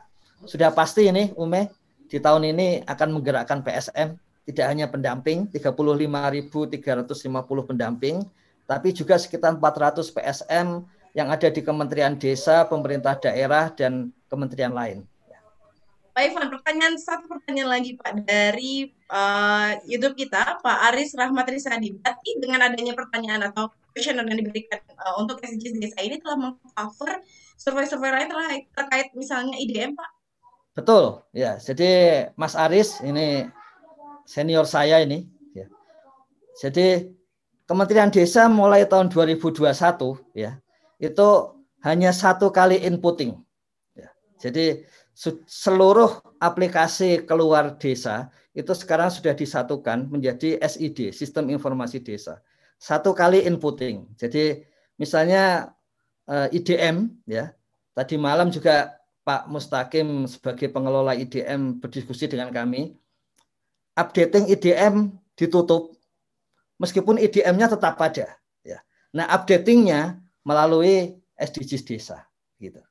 [0.48, 1.70] sudah pasti ini Ume
[2.10, 4.18] di tahun ini akan menggerakkan PSM
[4.48, 8.26] tidak hanya pendamping 35.350 pendamping
[8.66, 10.68] tapi juga sekitar 400 PSM
[11.12, 15.04] yang ada di Kementerian Desa, pemerintah daerah dan kementerian lain.
[16.12, 21.96] Pak Ivan, pertanyaan satu pertanyaan lagi Pak dari uh, YouTube kita, Pak Aris Rahmat Risadi.
[21.96, 27.22] Berarti dengan adanya pertanyaan atau question yang diberikan uh, untuk SDGs desa ini telah mengcover
[27.60, 30.10] survei-survei lain terkait, terkait misalnya IDM, Pak?
[30.72, 31.60] Betul, ya.
[31.60, 33.46] Jadi Mas Aris ini
[34.24, 35.28] senior saya ini.
[35.52, 35.68] Ya.
[36.58, 37.12] Jadi
[37.68, 39.64] Kementerian Desa mulai tahun 2021
[40.36, 40.60] ya
[41.00, 41.30] itu
[41.88, 43.39] hanya satu kali inputting.
[43.96, 44.12] Ya.
[44.38, 44.86] Jadi
[45.48, 52.44] seluruh aplikasi keluar desa itu sekarang sudah disatukan menjadi SID, Sistem Informasi Desa.
[52.82, 54.10] Satu kali inputting.
[54.18, 54.66] Jadi
[54.98, 55.70] misalnya
[56.26, 57.54] eh, IDM ya.
[57.94, 62.98] Tadi malam juga Pak Mustaqim sebagai pengelola IDM berdiskusi dengan kami.
[63.94, 65.94] Updating IDM ditutup
[66.82, 68.34] meskipun IDM-nya tetap ada
[68.66, 68.80] ya.
[69.14, 72.26] Nah, updatingnya melalui SDGs desa
[72.58, 72.82] gitu.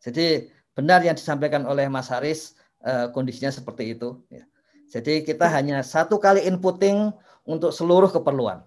[0.00, 4.24] Jadi benar yang disampaikan oleh Mas Haris eh, kondisinya seperti itu.
[4.32, 4.48] Ya.
[4.88, 7.12] Jadi kita hanya satu kali inputting
[7.44, 8.64] untuk seluruh keperluan.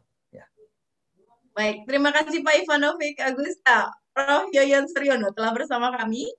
[1.57, 3.89] Baik, terima kasih Pak Ivanovic Agusta.
[4.13, 4.53] Prof.
[4.53, 6.29] Yoyon Suryono telah bersama kami.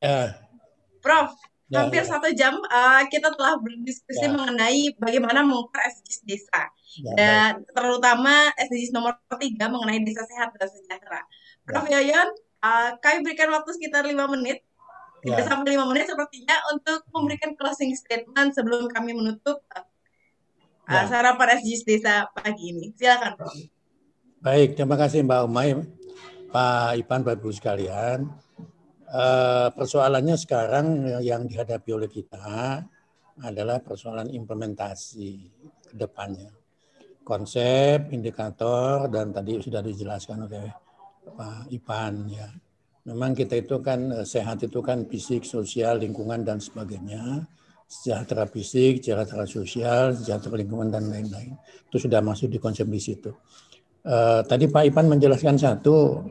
[0.00, 0.32] Ya.
[1.04, 1.36] Prof,
[1.68, 2.08] ya, hampir ya.
[2.08, 4.32] satu jam uh, kita telah berdiskusi ya.
[4.32, 6.62] mengenai bagaimana mengukir SDGs desa.
[7.04, 7.72] Ya, dan baik.
[7.76, 11.20] terutama SDGs nomor tiga mengenai desa sehat dan sejahtera.
[11.68, 11.84] Prof.
[11.92, 12.00] Ya.
[12.00, 12.32] Yoyon,
[12.62, 14.62] Uh, kami berikan waktu sekitar lima menit,
[15.26, 19.82] tidak sampai lima menit sepertinya untuk memberikan closing statement sebelum kami menutup uh,
[20.88, 21.06] ya.
[21.06, 22.90] sarapan SGS Desa pagi ini.
[22.96, 23.54] Silakan, Prof.
[24.42, 25.78] Baik, terima kasih Mbak Umay,
[26.50, 28.26] Pak Ipan, Bapak Ibu sekalian.
[29.12, 32.82] Uh, persoalannya sekarang yang dihadapi oleh kita
[33.38, 35.30] adalah persoalan implementasi
[35.88, 36.50] ke depannya.
[37.22, 40.66] Konsep, indikator, dan tadi sudah dijelaskan oleh
[41.22, 42.50] Pak Ipan ya.
[43.02, 47.46] Memang kita itu kan eh, sehat itu kan fisik, sosial, lingkungan dan sebagainya.
[47.92, 51.60] Sejahtera fisik, sejahtera sosial, sejahtera lingkungan dan lain-lain.
[51.92, 53.36] Itu sudah masuk di konsep di situ.
[54.02, 56.24] Uh, tadi Pak Ipan menjelaskan satu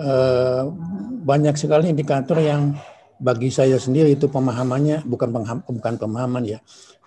[0.00, 0.62] uh,
[1.22, 2.72] banyak sekali indikator yang
[3.20, 6.58] bagi saya sendiri itu pemahamannya bukan pengham, bukan pemahaman ya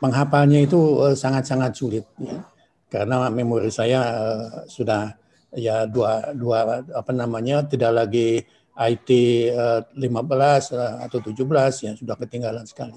[0.01, 2.41] menghafalnya itu sangat-sangat uh, sulit ya
[2.89, 5.13] karena memori saya uh, sudah
[5.53, 8.41] ya dua dua apa namanya tidak lagi
[8.79, 9.09] IT
[9.53, 11.35] uh, 15 uh, atau 17
[11.83, 12.95] ya sudah ketinggalan sekali.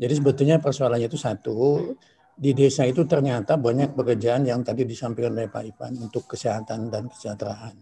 [0.00, 1.92] Jadi sebetulnya persoalannya itu satu
[2.32, 7.12] di desa itu ternyata banyak pekerjaan yang tadi disampaikan oleh Pak Ipan untuk kesehatan dan
[7.12, 7.76] kesejahteraan.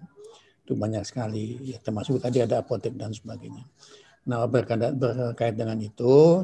[0.67, 3.63] Itu banyak sekali, ya, termasuk tadi ada apotek dan sebagainya.
[4.27, 6.43] Nah berkait, dengan itu,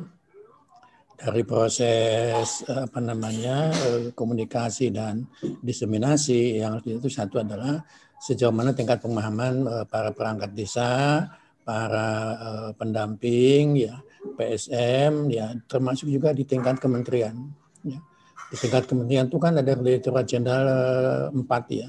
[1.19, 7.83] dari proses eh, apa namanya eh, komunikasi dan diseminasi yang itu satu adalah
[8.23, 11.27] sejauh mana tingkat pemahaman eh, para perangkat desa,
[11.67, 12.37] para
[12.79, 13.99] pendamping, ya
[14.33, 17.37] PSM, ya termasuk juga di tingkat kementerian.
[17.85, 18.01] Ya.
[18.49, 21.89] Di tingkat kementerian itu kan ada direkturat jenderal empat ya,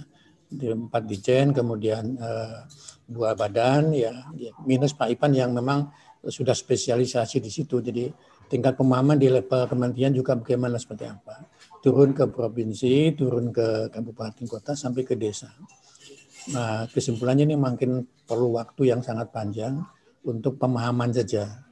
[0.52, 2.20] di empat dijen, kemudian
[3.06, 5.90] dua badan, ya, ya minus Pak Ipan yang memang
[6.26, 8.10] sudah spesialisasi di situ, jadi
[8.50, 11.46] tingkat pemahaman di level kementerian juga bagaimana seperti apa.
[11.82, 15.54] Turun ke provinsi, turun ke kabupaten kota sampai ke desa.
[16.54, 19.82] Nah, kesimpulannya ini makin perlu waktu yang sangat panjang
[20.26, 21.64] untuk pemahaman saja.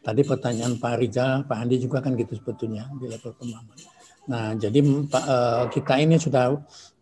[0.00, 3.76] Tadi pertanyaan Pak Rizal, Pak Andi juga kan gitu sebetulnya di level pemahaman.
[4.32, 6.56] Nah, jadi Pak, eh, kita ini sudah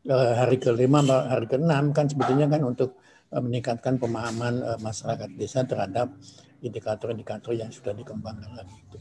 [0.09, 2.99] eh, hari kelima, hari keenam kan sebetulnya kan untuk
[3.31, 6.11] eh, meningkatkan pemahaman masyarakat desa terhadap
[6.59, 8.99] indikator-indikator yang sudah dikembangkan lagi itu.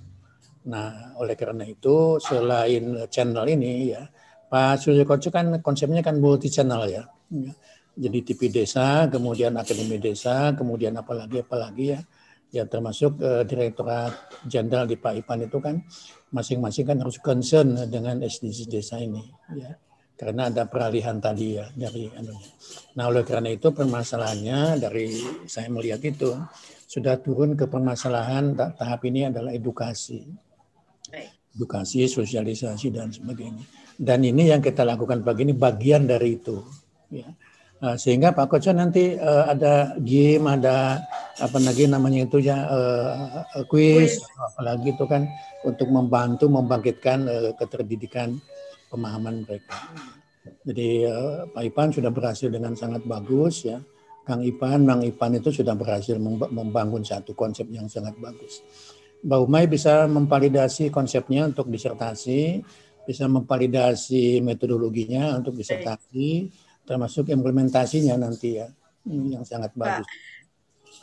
[0.70, 4.06] Nah, oleh karena itu selain channel ini ya,
[4.45, 7.04] Pak Suryo Koco kan konsepnya kan multi channel ya.
[7.34, 7.54] ya.
[7.98, 12.00] Jadi TV desa, kemudian akademi desa, kemudian apalagi apalagi ya,
[12.52, 14.14] ya termasuk uh, direktorat
[14.48, 15.84] jenderal di Pak Ipan itu kan
[16.32, 19.24] masing-masing kan harus concern dengan SDGs desa ini
[19.56, 19.76] ya
[20.18, 22.50] karena ada peralihan tadi ya dari anunya.
[22.98, 25.14] Nah oleh karena itu permasalahannya dari
[25.45, 26.34] saya melihat itu
[26.89, 30.26] sudah turun ke permasalahan tahap ini adalah edukasi,
[31.54, 33.62] edukasi, sosialisasi dan sebagainya.
[33.93, 36.66] Dan ini yang kita lakukan pagi ini bagian dari itu.
[37.14, 37.30] Ya.
[37.78, 40.97] Nah, sehingga Pak Koco nanti uh, ada game, ada
[41.38, 45.30] apa lagi namanya itu ya uh, quiz, apalagi itu kan
[45.61, 48.41] untuk membantu membangkitkan uh, keterdidikan
[48.89, 49.93] pemahaman mereka.
[50.65, 53.78] Jadi uh, Pak Ipan sudah berhasil dengan sangat bagus ya.
[54.25, 56.19] Kang Ipan, Mang Ipan itu sudah berhasil
[56.51, 58.59] membangun satu konsep yang sangat bagus.
[59.23, 62.59] Mbak Umay bisa memvalidasi konsepnya untuk disertasi,
[63.07, 66.51] bisa memvalidasi metodologinya untuk disertasi,
[66.88, 68.71] termasuk implementasinya nanti ya
[69.07, 70.07] yang sangat bagus.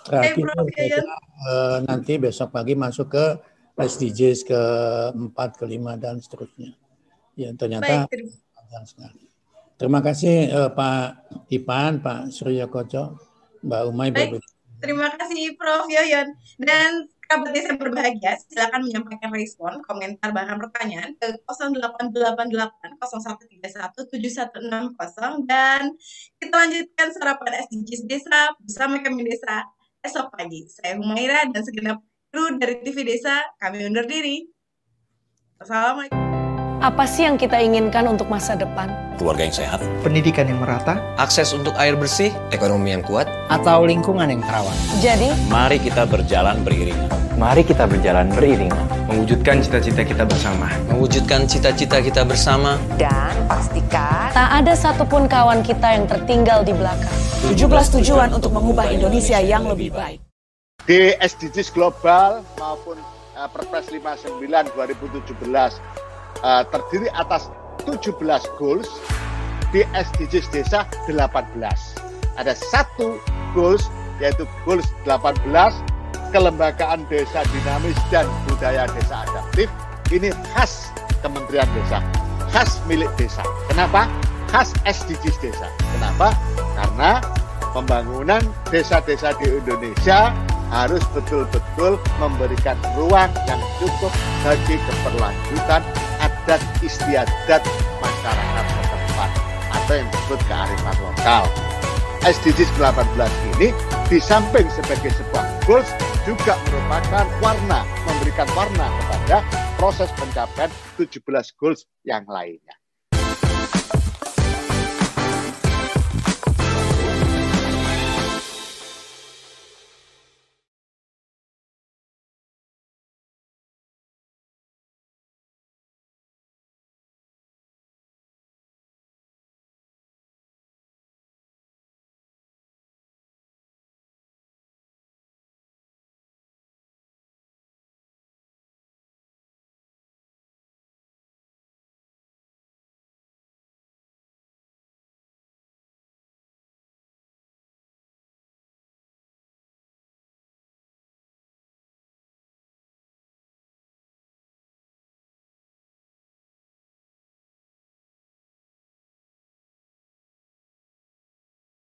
[0.05, 3.27] Terakhir eh, nanti besok pagi masuk ke
[3.77, 4.61] SDGs ke
[5.13, 6.73] 4, ke 5 dan seterusnya.
[7.37, 9.25] Ya ternyata panjang sekali.
[9.77, 11.07] Terima kasih eh, Pak
[11.53, 13.21] Ipan, Pak Surya Koco,
[13.65, 14.11] Mbak Umay.
[14.13, 14.41] Baik.
[14.85, 16.37] Terima kasih Prof Yoyon.
[16.61, 25.99] Dan kerabat desa berbahagia, silakan menyampaikan respon, komentar, bahkan pertanyaan ke 0888 0131 dan
[26.39, 29.67] kita lanjutkan sarapan SDGs Desa bersama kami Desa
[30.07, 30.63] esok pagi.
[30.71, 31.99] Saya Humaira dan segenap
[32.31, 34.47] kru dari TV Desa, kami undur diri.
[35.59, 36.15] Assalamualaikum.
[36.87, 39.04] Apa sih yang kita inginkan untuk masa depan?
[39.15, 39.81] Keluarga yang sehat.
[40.03, 40.99] Pendidikan yang merata.
[41.15, 42.35] Akses untuk air bersih.
[42.51, 43.31] Ekonomi yang kuat.
[43.47, 44.75] Atau lingkungan yang terawat.
[44.99, 47.07] Jadi, mari kita berjalan beriringan.
[47.39, 48.87] Mari kita berjalan beriringan.
[49.11, 50.71] Mewujudkan cita-cita kita bersama.
[50.91, 52.79] Mewujudkan cita-cita kita bersama.
[52.99, 57.15] Dan pastikan tak ada satupun kawan kita yang tertinggal di belakang.
[57.55, 60.19] 17 tujuan untuk mengubah Indonesia yang lebih baik.
[60.85, 62.99] Di SDGs global maupun
[63.39, 64.43] uh, Perpres 59
[64.75, 65.39] 2017
[66.43, 67.51] uh, terdiri atas
[67.83, 68.15] 17
[68.61, 68.89] goals
[69.75, 71.59] di SDGs desa 18.
[72.39, 73.19] Ada satu
[73.55, 73.91] goals
[74.23, 75.43] yaitu goals 18
[76.31, 79.67] kelembagaan desa dinamis dan budaya desa adaptif
[80.11, 80.95] ini khas
[81.25, 82.05] Kementerian Desa,
[82.53, 83.41] khas milik desa.
[83.73, 84.05] Kenapa?
[84.53, 85.73] Khas SDGs desa.
[85.97, 86.37] Kenapa?
[86.77, 87.25] Karena
[87.73, 90.37] pembangunan desa-desa di Indonesia
[90.69, 94.13] harus betul-betul memberikan ruang yang cukup
[94.45, 95.81] bagi keberlanjutan
[96.45, 97.65] adat istiadat
[98.05, 99.31] masyarakat setempat
[99.73, 101.45] atau yang disebut kearifan lokal.
[102.21, 103.17] SDGs 18
[103.57, 103.73] ini
[104.13, 105.89] di samping sebagai sebuah goals
[106.29, 109.41] juga merupakan warna, memberikan warna kepada
[109.81, 110.69] proses pencapaian
[111.01, 111.25] 17
[111.57, 112.77] goals yang lainnya.